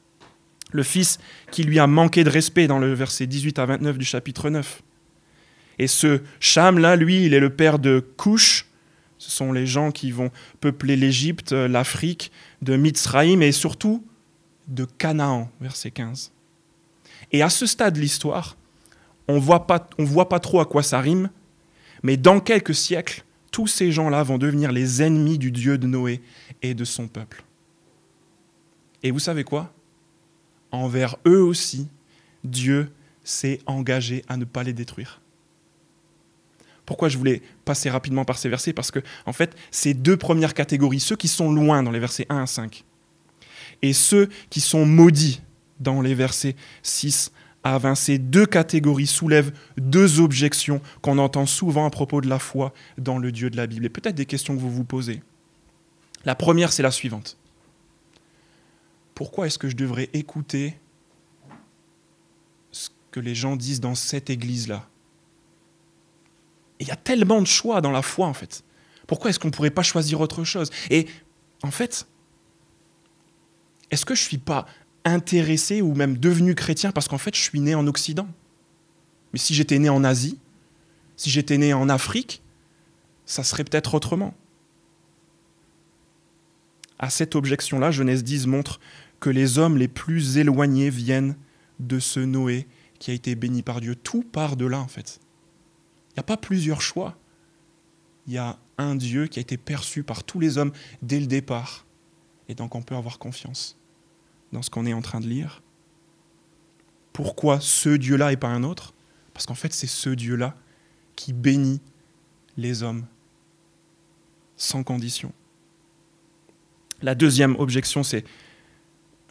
Le 0.72 0.84
fils 0.84 1.20
qui 1.52 1.64
lui 1.64 1.80
a 1.80 1.88
manqué 1.88 2.24
de 2.24 2.30
respect 2.30 2.68
dans 2.68 2.80
le 2.80 2.94
verset 2.94 3.28
18 3.28 3.60
à 3.60 3.66
29 3.66 3.98
du 3.98 4.06
chapitre 4.06 4.50
9. 4.50 4.82
Et 5.80 5.88
ce 5.88 6.22
Cham-là, 6.40 6.96
lui, 6.96 7.26
il 7.26 7.34
est 7.34 7.40
le 7.40 7.50
père 7.50 7.80
de 7.80 8.06
Cush. 8.18 8.68
Ce 9.18 9.32
sont 9.32 9.52
les 9.52 9.66
gens 9.66 9.92
qui 9.92 10.12
vont 10.12 10.32
peupler 10.62 10.96
l'Égypte, 10.96 11.52
l'Afrique, 11.52 12.32
de 12.62 12.76
Mitzraïm 12.76 13.42
et 13.42 13.52
surtout 13.52 14.06
de 14.68 14.86
Canaan, 14.86 15.50
verset 15.62 15.92
15. 15.92 16.32
Et 17.32 17.42
à 17.42 17.50
ce 17.50 17.66
stade 17.66 17.96
de 17.96 18.00
l'histoire, 18.00 18.58
on 19.28 19.36
ne 19.36 19.40
voit 19.40 20.30
pas 20.30 20.40
trop 20.40 20.60
à 20.60 20.66
quoi 20.66 20.84
ça 20.84 21.00
rime, 21.00 21.30
mais 22.04 22.18
dans 22.18 22.40
quelques 22.40 22.76
siècles, 22.76 23.24
tous 23.52 23.68
ces 23.68 23.92
gens-là 23.92 24.24
vont 24.24 24.38
devenir 24.38 24.72
les 24.72 25.02
ennemis 25.02 25.38
du 25.38 25.52
Dieu 25.52 25.78
de 25.78 25.88
Noé 25.88 26.22
et 26.62 26.74
de 26.74 26.84
son 26.84 27.08
peuple. 27.08 27.44
Et 29.04 29.12
vous 29.12 29.20
savez 29.20 29.44
quoi? 29.44 29.72
Envers 30.72 31.18
eux 31.28 31.42
aussi, 31.42 31.88
Dieu 32.44 32.92
s'est 33.24 33.60
engagé 33.66 34.24
à 34.28 34.38
ne 34.38 34.46
pas 34.46 34.64
les 34.64 34.74
détruire. 34.74 35.22
Pourquoi 36.86 37.10
je 37.10 37.18
voulais 37.18 37.42
passer 37.64 37.90
rapidement 37.90 38.26
par 38.26 38.38
ces 38.38 38.50
versets? 38.50 38.74
Parce 38.74 38.92
que, 38.92 39.00
en 39.26 39.34
fait, 39.34 39.56
ces 39.72 39.94
deux 39.94 40.18
premières 40.18 40.54
catégories, 40.54 41.00
ceux 41.00 41.16
qui 41.16 41.28
sont 41.30 41.52
loin 41.52 41.84
dans 41.84 41.92
les 41.92 42.00
versets 42.00 42.26
1 42.30 42.44
à 42.44 42.48
5, 42.48 42.84
et 43.82 43.94
ceux 43.94 44.30
qui 44.50 44.62
sont 44.62 44.86
maudits 44.86 45.42
dans 45.80 46.02
les 46.02 46.16
versets 46.16 46.56
6 46.82 47.32
20, 47.64 47.96
ces 47.96 48.18
deux 48.20 48.46
catégories 48.46 49.08
soulèvent 49.08 49.54
deux 49.78 50.20
objections 50.20 50.82
qu'on 51.02 51.18
entend 51.18 51.46
souvent 51.46 51.86
à 51.86 51.90
propos 51.90 52.22
de 52.22 52.28
la 52.28 52.40
foi 52.40 52.74
dans 52.98 53.18
le 53.18 53.32
Dieu 53.32 53.50
de 53.50 53.58
la 53.58 53.68
Bible. 53.68 53.86
Et 53.86 53.90
peut-être 53.90 54.16
des 54.16 54.26
questions 54.26 54.56
que 54.56 54.60
vous 54.60 54.72
vous 54.72 54.84
posez. 54.84 55.22
La 56.26 56.36
première, 56.36 56.74
c'est 56.74 56.84
la 56.84 56.92
suivante. 56.92 57.38
Pourquoi 59.16 59.48
est-ce 59.48 59.58
que 59.58 59.70
je 59.70 59.76
devrais 59.76 60.10
écouter 60.14 60.78
ce 62.72 62.90
que 63.12 63.20
les 63.20 63.36
gens 63.36 63.56
disent 63.56 63.80
dans 63.80 63.96
cette 63.96 64.30
église-là? 64.30 64.88
Il 66.80 66.88
y 66.88 66.92
a 66.92 66.96
tellement 66.96 67.42
de 67.42 67.48
choix 67.48 67.80
dans 67.80 67.92
la 67.92 68.02
foi, 68.02 68.28
en 68.28 68.34
fait. 68.34 68.64
Pourquoi 69.08 69.30
est-ce 69.30 69.40
qu'on 69.40 69.50
ne 69.50 69.54
pourrait 69.54 69.70
pas 69.70 69.84
choisir 69.84 70.20
autre 70.20 70.44
chose? 70.44 70.70
Et 70.90 71.08
en 71.62 71.72
fait, 71.72 72.08
est-ce 73.92 74.06
que 74.06 74.16
je 74.16 74.22
ne 74.22 74.28
suis 74.28 74.38
pas 74.38 74.66
intéressé 75.06 75.82
ou 75.82 75.94
même 75.94 76.18
devenu 76.18 76.56
chrétien 76.56 76.92
parce 76.92 77.08
qu'en 77.08 77.18
fait, 77.18 77.36
je 77.36 77.42
suis 77.42 77.60
né 77.60 77.76
en 77.76 77.88
Occident 77.88 78.28
Mais 79.32 79.40
si 79.40 79.54
j'étais 79.54 79.80
né 79.80 79.90
en 79.90 80.04
Asie, 80.04 80.40
si 81.18 81.30
j'étais 81.30 81.58
né 81.58 81.74
en 81.74 81.90
Afrique, 81.90 82.42
ça 83.26 83.44
serait 83.44 83.64
peut-être 83.64 83.94
autrement. 83.96 84.34
À 87.00 87.10
cette 87.10 87.36
objection-là, 87.36 87.92
Genèse 87.92 88.24
10 88.24 88.48
montre 88.48 88.80
que 89.20 89.30
les 89.30 89.58
hommes 89.58 89.78
les 89.78 89.88
plus 89.88 90.38
éloignés 90.38 90.90
viennent 90.90 91.36
de 91.80 92.00
ce 92.00 92.20
Noé 92.20 92.68
qui 93.00 93.12
a 93.12 93.14
été 93.14 93.36
béni 93.36 93.62
par 93.62 93.82
Dieu. 93.82 93.96
Tout 93.96 94.24
part 94.24 94.56
de 94.56 94.66
là, 94.66 94.80
en 94.80 94.88
fait. 94.88 95.20
Il 96.10 96.14
n'y 96.16 96.22
a 96.22 96.24
pas 96.24 96.38
plusieurs 96.38 96.82
choix. 96.82 97.18
Il 98.28 98.34
y 98.34 98.38
a 98.38 98.58
un 98.78 98.96
Dieu 98.96 99.28
qui 99.28 99.40
a 99.40 99.42
été 99.42 99.58
perçu 99.58 100.04
par 100.04 100.24
tous 100.24 100.40
les 100.40 100.58
hommes 100.58 100.72
dès 101.02 101.20
le 101.20 101.28
départ. 101.28 101.86
Et 102.48 102.56
donc 102.56 102.76
on 102.76 102.82
peut 102.82 102.96
avoir 102.96 103.20
confiance 103.20 103.78
dans 104.54 104.62
ce 104.62 104.70
qu'on 104.70 104.86
est 104.86 104.94
en 104.94 105.02
train 105.02 105.20
de 105.20 105.28
lire. 105.28 105.62
Pourquoi 107.12 107.60
ce 107.60 107.90
Dieu-là 107.90 108.32
et 108.32 108.38
pas 108.38 108.48
un 108.48 108.64
autre? 108.64 108.94
Parce 109.34 109.46
qu'en 109.46 109.56
fait 109.56 109.74
c'est 109.74 109.88
ce 109.88 110.10
Dieu-là 110.10 110.56
qui 111.16 111.34
bénit 111.34 111.82
les 112.56 112.84
hommes 112.84 113.06
sans 114.56 114.84
condition. 114.84 115.34
La 117.02 117.16
deuxième 117.16 117.56
objection, 117.58 118.04
c'est, 118.04 118.24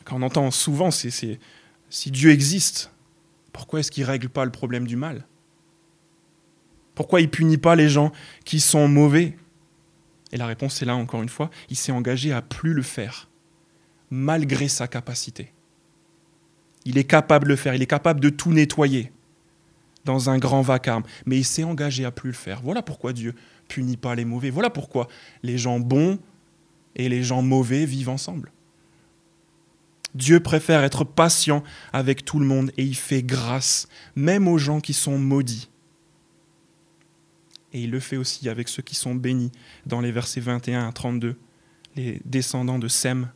qu'on 0.04 0.22
entend 0.22 0.50
souvent, 0.50 0.90
c'est 0.90 1.38
si 1.88 2.10
Dieu 2.10 2.30
existe, 2.30 2.92
pourquoi 3.52 3.80
est-ce 3.80 3.90
qu'il 3.90 4.04
ne 4.04 4.08
règle 4.08 4.28
pas 4.28 4.44
le 4.44 4.50
problème 4.50 4.86
du 4.86 4.96
mal? 4.96 5.26
Pourquoi 6.94 7.20
il 7.20 7.30
punit 7.30 7.58
pas 7.58 7.76
les 7.76 7.88
gens 7.88 8.12
qui 8.44 8.60
sont 8.60 8.88
mauvais? 8.88 9.36
Et 10.32 10.36
la 10.36 10.46
réponse 10.46 10.82
est 10.82 10.84
là 10.84 10.96
encore 10.96 11.22
une 11.22 11.28
fois, 11.28 11.50
il 11.70 11.76
s'est 11.76 11.92
engagé 11.92 12.32
à 12.32 12.42
plus 12.42 12.74
le 12.74 12.82
faire, 12.82 13.28
malgré 14.12 14.68
sa 14.68 14.86
capacité. 14.86 15.52
Il 16.84 16.98
est 16.98 17.04
capable 17.04 17.46
de 17.46 17.48
le 17.48 17.56
faire, 17.56 17.74
il 17.74 17.82
est 17.82 17.86
capable 17.86 18.20
de 18.20 18.28
tout 18.28 18.52
nettoyer 18.52 19.10
dans 20.04 20.30
un 20.30 20.38
grand 20.38 20.62
vacarme, 20.62 21.04
mais 21.26 21.38
il 21.38 21.44
s'est 21.44 21.64
engagé 21.64 22.04
à 22.04 22.10
plus 22.10 22.28
le 22.28 22.36
faire. 22.36 22.60
Voilà 22.62 22.82
pourquoi 22.82 23.12
Dieu 23.12 23.34
punit 23.68 23.96
pas 23.96 24.14
les 24.14 24.24
mauvais. 24.24 24.50
Voilà 24.50 24.68
pourquoi 24.68 25.08
les 25.42 25.56
gens 25.58 25.80
bons 25.80 26.18
et 26.94 27.08
les 27.08 27.22
gens 27.22 27.40
mauvais 27.42 27.86
vivent 27.86 28.10
ensemble. 28.10 28.52
Dieu 30.14 30.40
préfère 30.40 30.84
être 30.84 31.04
patient 31.04 31.62
avec 31.92 32.24
tout 32.24 32.38
le 32.38 32.44
monde 32.44 32.70
et 32.76 32.84
il 32.84 32.96
fait 32.96 33.22
grâce, 33.22 33.88
même 34.14 34.46
aux 34.46 34.58
gens 34.58 34.80
qui 34.80 34.92
sont 34.92 35.18
maudits 35.18 35.70
et 37.72 37.82
il 37.82 37.90
le 37.90 38.00
fait 38.00 38.16
aussi 38.16 38.48
avec 38.48 38.68
ceux 38.68 38.82
qui 38.82 38.94
sont 38.94 39.14
bénis 39.14 39.50
dans 39.86 40.00
les 40.00 40.12
versets 40.12 40.40
21 40.40 40.88
à 40.88 40.92
32, 40.92 41.36
les 41.96 42.20
descendants 42.24 42.78
de 42.78 42.88
Sem, 42.88 43.30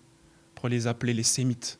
pour 0.56 0.68
les 0.68 0.88
appeler 0.88 1.14
les 1.14 1.22
Sémites. 1.22 1.78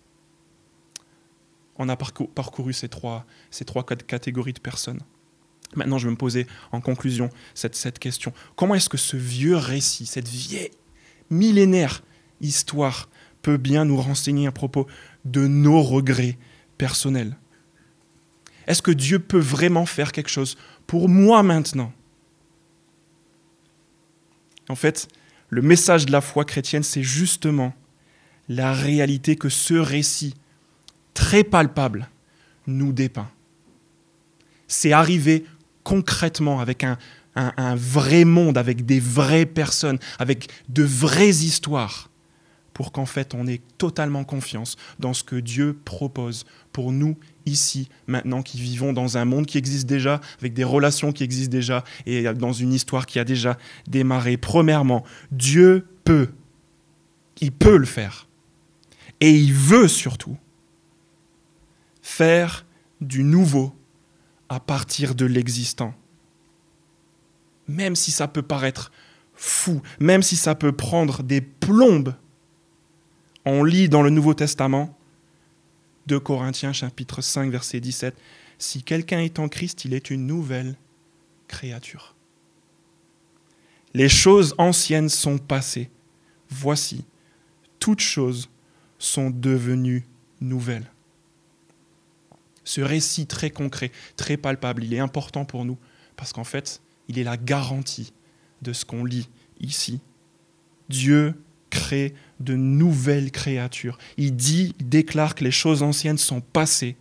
On 1.78 1.88
a 1.88 1.96
parcouru 1.96 2.72
ces 2.72 2.88
trois, 2.88 3.26
catégories 4.06 4.52
de 4.52 4.60
personnes. 4.60 5.00
Maintenant, 5.74 5.98
je 5.98 6.06
vais 6.06 6.12
me 6.12 6.16
poser 6.16 6.46
en 6.70 6.80
conclusion 6.80 7.28
cette, 7.54 7.74
cette 7.74 7.98
question. 7.98 8.32
Comment 8.54 8.76
est-ce 8.76 8.88
que 8.88 8.96
ce 8.96 9.16
vieux 9.16 9.56
récit, 9.56 10.06
cette 10.06 10.28
vieille, 10.28 10.70
millénaire 11.28 12.04
histoire 12.40 13.08
peut 13.42 13.56
bien 13.56 13.84
nous 13.84 14.00
renseigner 14.00 14.46
à 14.46 14.52
propos 14.52 14.86
de 15.24 15.46
nos 15.46 15.82
regrets 15.82 16.38
personnels? 16.78 17.36
Est-ce 18.66 18.82
que 18.82 18.90
Dieu 18.90 19.18
peut 19.18 19.38
vraiment 19.38 19.86
faire 19.86 20.12
quelque 20.12 20.30
chose 20.30 20.56
pour 20.86 21.08
moi 21.08 21.42
maintenant? 21.42 21.92
En 24.68 24.76
fait, 24.76 25.08
le 25.48 25.62
message 25.62 26.06
de 26.06 26.12
la 26.12 26.20
foi 26.20 26.44
chrétienne, 26.44 26.82
c'est 26.82 27.02
justement 27.02 27.74
la 28.48 28.72
réalité 28.72 29.36
que 29.36 29.48
ce 29.48 29.74
récit 29.74 30.34
très 31.14 31.44
palpable 31.44 32.08
nous 32.66 32.92
dépeint. 32.92 33.30
C'est 34.68 34.92
arriver 34.92 35.44
concrètement 35.84 36.60
avec 36.60 36.84
un, 36.84 36.96
vrai 37.76 38.24
monde, 38.24 38.58
avec 38.58 38.86
des 38.86 38.98
vraies 38.98 39.46
personnes, 39.46 39.98
avec 40.18 40.48
de 40.68 40.82
vraies 40.82 41.28
histoires, 41.28 42.10
pour 42.72 42.92
qu'en 42.92 43.06
fait 43.06 43.34
on 43.34 43.46
ait 43.46 43.60
totalement 43.78 44.24
confiance 44.24 44.76
dans 44.98 45.14
ce 45.14 45.22
que 45.22 45.36
Dieu 45.36 45.78
propose 45.84 46.44
pour 46.72 46.92
nous 46.92 47.16
ici, 47.46 47.88
maintenant, 48.06 48.42
qui 48.42 48.58
vivons 48.60 48.92
dans 48.92 49.16
un 49.16 49.24
monde 49.24 49.46
qui 49.46 49.58
existe 49.58 49.86
déjà, 49.86 50.20
avec 50.40 50.52
des 50.52 50.64
relations 50.64 51.12
qui 51.12 51.22
existent 51.22 51.52
déjà, 51.52 51.84
et 52.04 52.24
dans 52.34 52.52
une 52.52 52.72
histoire 52.72 53.06
qui 53.06 53.18
a 53.18 53.24
déjà 53.24 53.56
démarré. 53.86 54.36
Premièrement, 54.36 55.04
Dieu 55.30 55.86
peut. 56.04 56.28
Il 57.40 57.52
peut 57.52 57.76
le 57.76 57.86
faire. 57.86 58.26
Et 59.20 59.30
il 59.30 59.52
veut 59.52 59.88
surtout 59.88 60.36
faire 62.02 62.66
du 63.00 63.24
nouveau 63.24 63.74
à 64.48 64.60
partir 64.60 65.14
de 65.14 65.24
l'existant. 65.24 65.94
Même 67.68 67.96
si 67.96 68.10
ça 68.10 68.28
peut 68.28 68.42
paraître 68.42 68.92
fou, 69.34 69.82
même 69.98 70.22
si 70.22 70.36
ça 70.36 70.54
peut 70.54 70.72
prendre 70.72 71.22
des 71.22 71.40
plombes, 71.40 72.14
on 73.44 73.64
lit 73.64 73.88
dans 73.88 74.02
le 74.02 74.10
Nouveau 74.10 74.34
Testament 74.34 74.96
2 76.06 76.20
Corinthiens 76.20 76.72
chapitre 76.72 77.20
5 77.20 77.50
verset 77.50 77.80
17. 77.80 78.16
Si 78.58 78.82
quelqu'un 78.82 79.20
est 79.20 79.38
en 79.38 79.48
Christ, 79.48 79.84
il 79.84 79.92
est 79.92 80.10
une 80.10 80.26
nouvelle 80.26 80.76
créature. 81.48 82.14
Les 83.92 84.08
choses 84.08 84.54
anciennes 84.58 85.08
sont 85.08 85.38
passées. 85.38 85.90
Voici, 86.48 87.04
toutes 87.80 88.00
choses 88.00 88.48
sont 88.98 89.30
devenues 89.30 90.06
nouvelles. 90.40 90.90
Ce 92.64 92.80
récit 92.80 93.26
très 93.26 93.50
concret, 93.50 93.92
très 94.16 94.36
palpable, 94.36 94.84
il 94.84 94.92
est 94.94 94.98
important 94.98 95.44
pour 95.44 95.64
nous 95.64 95.78
parce 96.16 96.32
qu'en 96.32 96.44
fait, 96.44 96.80
il 97.08 97.18
est 97.18 97.24
la 97.24 97.36
garantie 97.36 98.12
de 98.62 98.72
ce 98.72 98.84
qu'on 98.84 99.04
lit 99.04 99.28
ici. 99.60 100.00
Dieu 100.88 101.34
crée 101.70 102.14
de 102.40 102.54
nouvelles 102.56 103.30
créatures. 103.30 103.98
Il 104.16 104.34
dit, 104.34 104.74
il 104.80 104.88
déclare 104.88 105.34
que 105.34 105.44
les 105.44 105.50
choses 105.50 105.82
anciennes 105.82 106.18
sont 106.18 106.40
passées 106.40 106.96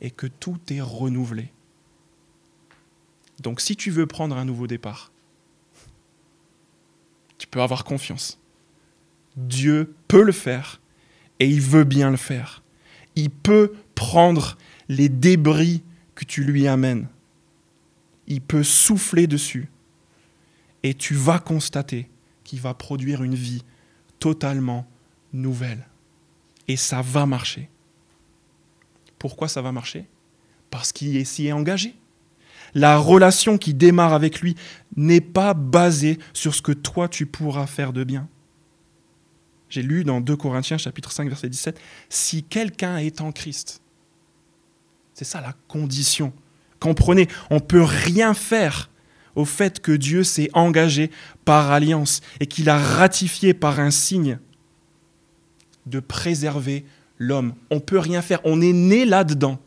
et 0.00 0.10
que 0.10 0.26
tout 0.26 0.58
est 0.70 0.80
renouvelé. 0.80 1.52
Donc 3.40 3.60
si 3.60 3.76
tu 3.76 3.90
veux 3.90 4.06
prendre 4.06 4.36
un 4.36 4.44
nouveau 4.44 4.66
départ, 4.66 5.12
tu 7.38 7.46
peux 7.46 7.60
avoir 7.60 7.84
confiance. 7.84 8.38
Dieu 9.36 9.94
peut 10.08 10.22
le 10.22 10.32
faire 10.32 10.80
et 11.40 11.48
il 11.48 11.60
veut 11.60 11.84
bien 11.84 12.10
le 12.10 12.16
faire. 12.16 12.62
Il 13.16 13.30
peut 13.30 13.72
prendre 13.94 14.56
les 14.88 15.08
débris 15.08 15.82
que 16.14 16.24
tu 16.24 16.44
lui 16.44 16.66
amènes. 16.66 17.08
Il 18.26 18.40
peut 18.40 18.62
souffler 18.62 19.26
dessus 19.26 19.68
et 20.82 20.94
tu 20.94 21.14
vas 21.14 21.38
constater 21.38 22.08
qu'il 22.44 22.60
va 22.60 22.74
produire 22.74 23.22
une 23.22 23.34
vie 23.34 23.62
totalement 24.18 24.86
nouvelle. 25.32 25.86
Et 26.68 26.76
ça 26.76 27.02
va 27.02 27.26
marcher. 27.26 27.68
Pourquoi 29.18 29.48
ça 29.48 29.62
va 29.62 29.72
marcher? 29.72 30.06
Parce 30.70 30.92
qu'il 30.92 31.24
s'y 31.26 31.46
est 31.46 31.52
engagé. 31.52 31.94
La 32.74 32.98
relation 32.98 33.58
qui 33.58 33.74
démarre 33.74 34.12
avec 34.12 34.40
lui 34.40 34.56
n'est 34.96 35.20
pas 35.20 35.54
basée 35.54 36.18
sur 36.32 36.54
ce 36.54 36.62
que 36.62 36.72
toi 36.72 37.08
tu 37.08 37.26
pourras 37.26 37.66
faire 37.66 37.92
de 37.92 38.04
bien. 38.04 38.28
J'ai 39.74 39.82
lu 39.82 40.04
dans 40.04 40.20
2 40.20 40.36
Corinthiens 40.36 40.78
chapitre 40.78 41.10
5 41.10 41.28
verset 41.28 41.48
17, 41.48 41.80
si 42.08 42.44
quelqu'un 42.44 42.98
est 42.98 43.20
en 43.20 43.32
Christ, 43.32 43.82
c'est 45.14 45.24
ça 45.24 45.40
la 45.40 45.52
condition. 45.66 46.32
Comprenez, 46.78 47.26
on 47.50 47.56
ne 47.56 47.60
peut 47.60 47.82
rien 47.82 48.34
faire 48.34 48.88
au 49.34 49.44
fait 49.44 49.80
que 49.80 49.90
Dieu 49.90 50.22
s'est 50.22 50.48
engagé 50.52 51.10
par 51.44 51.72
alliance 51.72 52.20
et 52.38 52.46
qu'il 52.46 52.68
a 52.70 52.78
ratifié 52.78 53.52
par 53.52 53.80
un 53.80 53.90
signe 53.90 54.38
de 55.86 55.98
préserver 55.98 56.84
l'homme. 57.18 57.54
On 57.72 57.76
ne 57.76 57.80
peut 57.80 57.98
rien 57.98 58.22
faire, 58.22 58.38
on 58.44 58.60
est 58.60 58.72
né 58.72 59.04
là-dedans. 59.04 59.58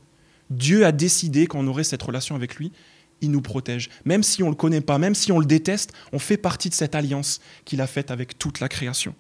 Dieu 0.50 0.86
a 0.86 0.94
décidé 0.94 1.48
qu'on 1.48 1.68
aurait 1.68 1.84
cette 1.84 2.02
relation 2.02 2.34
avec 2.34 2.56
lui, 2.56 2.72
il 3.20 3.32
nous 3.32 3.42
protège. 3.42 3.90
Même 4.06 4.24
si 4.24 4.42
on 4.42 4.46
ne 4.46 4.52
le 4.52 4.56
connaît 4.56 4.80
pas, 4.80 5.00
même 5.00 5.16
si 5.16 5.34
on 5.34 5.40
le 5.40 5.46
déteste, 5.46 5.92
on 6.14 6.20
fait 6.20 6.38
partie 6.38 6.70
de 6.70 6.76
cette 6.76 6.96
alliance 6.96 7.42
qu'il 7.66 7.82
a 7.82 7.88
faite 7.88 8.10
avec 8.10 8.40
toute 8.40 8.62
la 8.62 8.70
création. 8.70 9.14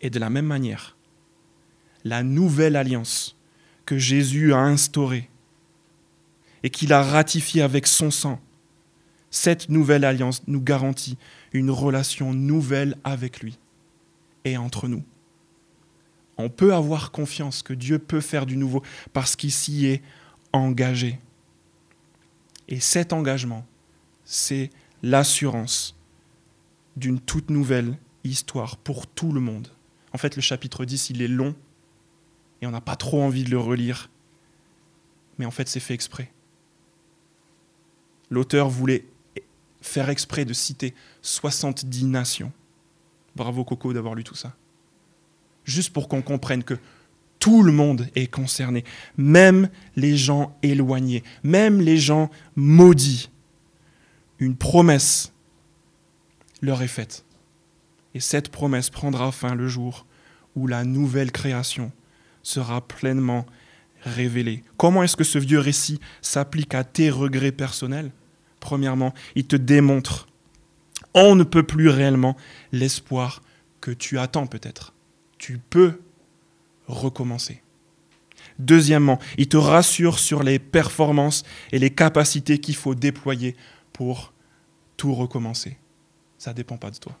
Et 0.00 0.10
de 0.10 0.18
la 0.18 0.30
même 0.30 0.46
manière, 0.46 0.96
la 2.04 2.22
nouvelle 2.22 2.76
alliance 2.76 3.36
que 3.84 3.98
Jésus 3.98 4.52
a 4.52 4.58
instaurée 4.58 5.28
et 6.62 6.70
qu'il 6.70 6.92
a 6.92 7.02
ratifiée 7.02 7.62
avec 7.62 7.86
son 7.86 8.10
sang, 8.10 8.40
cette 9.30 9.68
nouvelle 9.68 10.04
alliance 10.04 10.42
nous 10.46 10.60
garantit 10.60 11.16
une 11.52 11.70
relation 11.70 12.34
nouvelle 12.34 12.96
avec 13.04 13.40
lui 13.40 13.58
et 14.44 14.56
entre 14.56 14.88
nous. 14.88 15.04
On 16.38 16.48
peut 16.48 16.74
avoir 16.74 17.10
confiance 17.10 17.62
que 17.62 17.74
Dieu 17.74 17.98
peut 17.98 18.20
faire 18.20 18.46
du 18.46 18.56
nouveau 18.56 18.82
parce 19.12 19.36
qu'il 19.36 19.52
s'y 19.52 19.86
est 19.86 20.02
engagé. 20.52 21.20
Et 22.68 22.80
cet 22.80 23.12
engagement, 23.12 23.66
c'est 24.24 24.70
l'assurance 25.02 25.96
d'une 26.96 27.20
toute 27.20 27.50
nouvelle 27.50 27.98
histoire 28.24 28.76
pour 28.76 29.06
tout 29.06 29.32
le 29.32 29.40
monde. 29.40 29.68
En 30.12 30.18
fait, 30.18 30.36
le 30.36 30.42
chapitre 30.42 30.84
10, 30.84 31.10
il 31.10 31.22
est 31.22 31.28
long 31.28 31.54
et 32.62 32.66
on 32.66 32.70
n'a 32.70 32.80
pas 32.80 32.96
trop 32.96 33.22
envie 33.22 33.44
de 33.44 33.50
le 33.50 33.58
relire. 33.58 34.10
Mais 35.38 35.46
en 35.46 35.50
fait, 35.50 35.68
c'est 35.68 35.80
fait 35.80 35.94
exprès. 35.94 36.30
L'auteur 38.28 38.68
voulait 38.68 39.06
faire 39.80 40.10
exprès 40.10 40.44
de 40.44 40.52
citer 40.52 40.94
70 41.22 42.04
nations. 42.04 42.52
Bravo 43.36 43.64
Coco 43.64 43.92
d'avoir 43.92 44.14
lu 44.14 44.24
tout 44.24 44.34
ça. 44.34 44.54
Juste 45.64 45.92
pour 45.92 46.08
qu'on 46.08 46.22
comprenne 46.22 46.64
que 46.64 46.78
tout 47.38 47.62
le 47.62 47.72
monde 47.72 48.08
est 48.14 48.26
concerné, 48.26 48.84
même 49.16 49.70
les 49.96 50.16
gens 50.16 50.56
éloignés, 50.62 51.24
même 51.42 51.80
les 51.80 51.96
gens 51.96 52.30
maudits. 52.54 53.30
Une 54.38 54.56
promesse 54.56 55.32
leur 56.60 56.82
est 56.82 56.88
faite. 56.88 57.24
Et 58.14 58.20
cette 58.20 58.50
promesse 58.50 58.90
prendra 58.90 59.32
fin 59.32 59.54
le 59.54 59.68
jour 59.68 60.06
où 60.56 60.66
la 60.66 60.84
nouvelle 60.84 61.32
création 61.32 61.92
sera 62.42 62.86
pleinement 62.86 63.46
révélée. 64.02 64.64
Comment 64.76 65.02
est-ce 65.02 65.16
que 65.16 65.24
ce 65.24 65.38
vieux 65.38 65.60
récit 65.60 66.00
s'applique 66.22 66.74
à 66.74 66.84
tes 66.84 67.10
regrets 67.10 67.52
personnels? 67.52 68.10
Premièrement, 68.58 69.14
il 69.34 69.46
te 69.46 69.56
démontre, 69.56 70.26
on 71.14 71.34
ne 71.34 71.44
peut 71.44 71.62
plus 71.62 71.88
réellement 71.88 72.36
l'espoir 72.72 73.42
que 73.80 73.90
tu 73.90 74.18
attends 74.18 74.46
peut-être. 74.46 74.92
Tu 75.38 75.58
peux 75.58 76.00
recommencer. 76.86 77.62
Deuxièmement, 78.58 79.18
il 79.38 79.48
te 79.48 79.56
rassure 79.56 80.18
sur 80.18 80.42
les 80.42 80.58
performances 80.58 81.44
et 81.72 81.78
les 81.78 81.90
capacités 81.90 82.58
qu'il 82.58 82.76
faut 82.76 82.94
déployer 82.94 83.56
pour 83.92 84.32
tout 84.96 85.14
recommencer. 85.14 85.78
Ça 86.36 86.50
ne 86.50 86.56
dépend 86.56 86.76
pas 86.76 86.90
de 86.90 86.98
toi. 86.98 87.18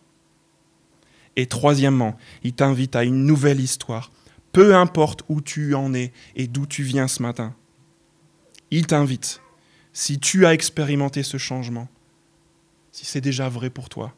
Et 1.36 1.46
troisièmement, 1.46 2.16
il 2.42 2.52
t'invite 2.52 2.96
à 2.96 3.04
une 3.04 3.24
nouvelle 3.24 3.60
histoire, 3.60 4.10
peu 4.52 4.74
importe 4.74 5.22
où 5.28 5.40
tu 5.40 5.74
en 5.74 5.94
es 5.94 6.12
et 6.36 6.46
d'où 6.46 6.66
tu 6.66 6.82
viens 6.82 7.08
ce 7.08 7.22
matin. 7.22 7.54
Il 8.70 8.86
t'invite, 8.86 9.40
si 9.92 10.18
tu 10.18 10.46
as 10.46 10.54
expérimenté 10.54 11.22
ce 11.22 11.38
changement, 11.38 11.88
si 12.92 13.06
c'est 13.06 13.20
déjà 13.20 13.48
vrai 13.48 13.70
pour 13.70 13.88
toi, 13.88 14.14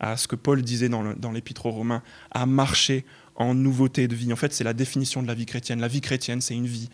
à 0.00 0.16
ce 0.16 0.26
que 0.26 0.36
Paul 0.36 0.62
disait 0.62 0.88
dans 0.88 1.32
l'épître 1.32 1.66
aux 1.66 1.70
Romains, 1.70 2.02
à 2.30 2.46
marcher 2.46 3.04
en 3.36 3.54
nouveauté 3.54 4.08
de 4.08 4.14
vie. 4.14 4.32
En 4.32 4.36
fait, 4.36 4.52
c'est 4.52 4.64
la 4.64 4.74
définition 4.74 5.22
de 5.22 5.26
la 5.26 5.34
vie 5.34 5.46
chrétienne. 5.46 5.80
La 5.80 5.88
vie 5.88 6.00
chrétienne, 6.00 6.40
c'est 6.40 6.54
une 6.54 6.66
vie 6.66 6.90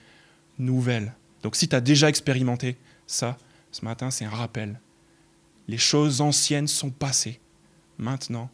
nouvelle. 0.58 1.14
Donc 1.42 1.56
si 1.56 1.68
tu 1.68 1.74
as 1.74 1.80
déjà 1.80 2.08
expérimenté 2.08 2.76
ça, 3.06 3.38
ce 3.72 3.84
matin, 3.84 4.10
c'est 4.10 4.24
un 4.24 4.30
rappel. 4.30 4.80
Les 5.66 5.78
choses 5.78 6.20
anciennes 6.20 6.68
sont 6.68 6.90
passées. 6.90 7.40
Maintenant, 7.98 8.50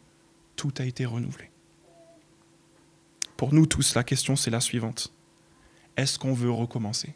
tout 0.57 0.73
a 0.79 0.83
été 0.83 1.05
renouvelé. 1.05 1.49
Pour 3.37 3.53
nous 3.53 3.65
tous, 3.65 3.95
la 3.95 4.03
question, 4.03 4.35
c'est 4.35 4.51
la 4.51 4.59
suivante. 4.59 5.13
Est-ce 5.95 6.19
qu'on 6.19 6.33
veut 6.33 6.51
recommencer? 6.51 7.15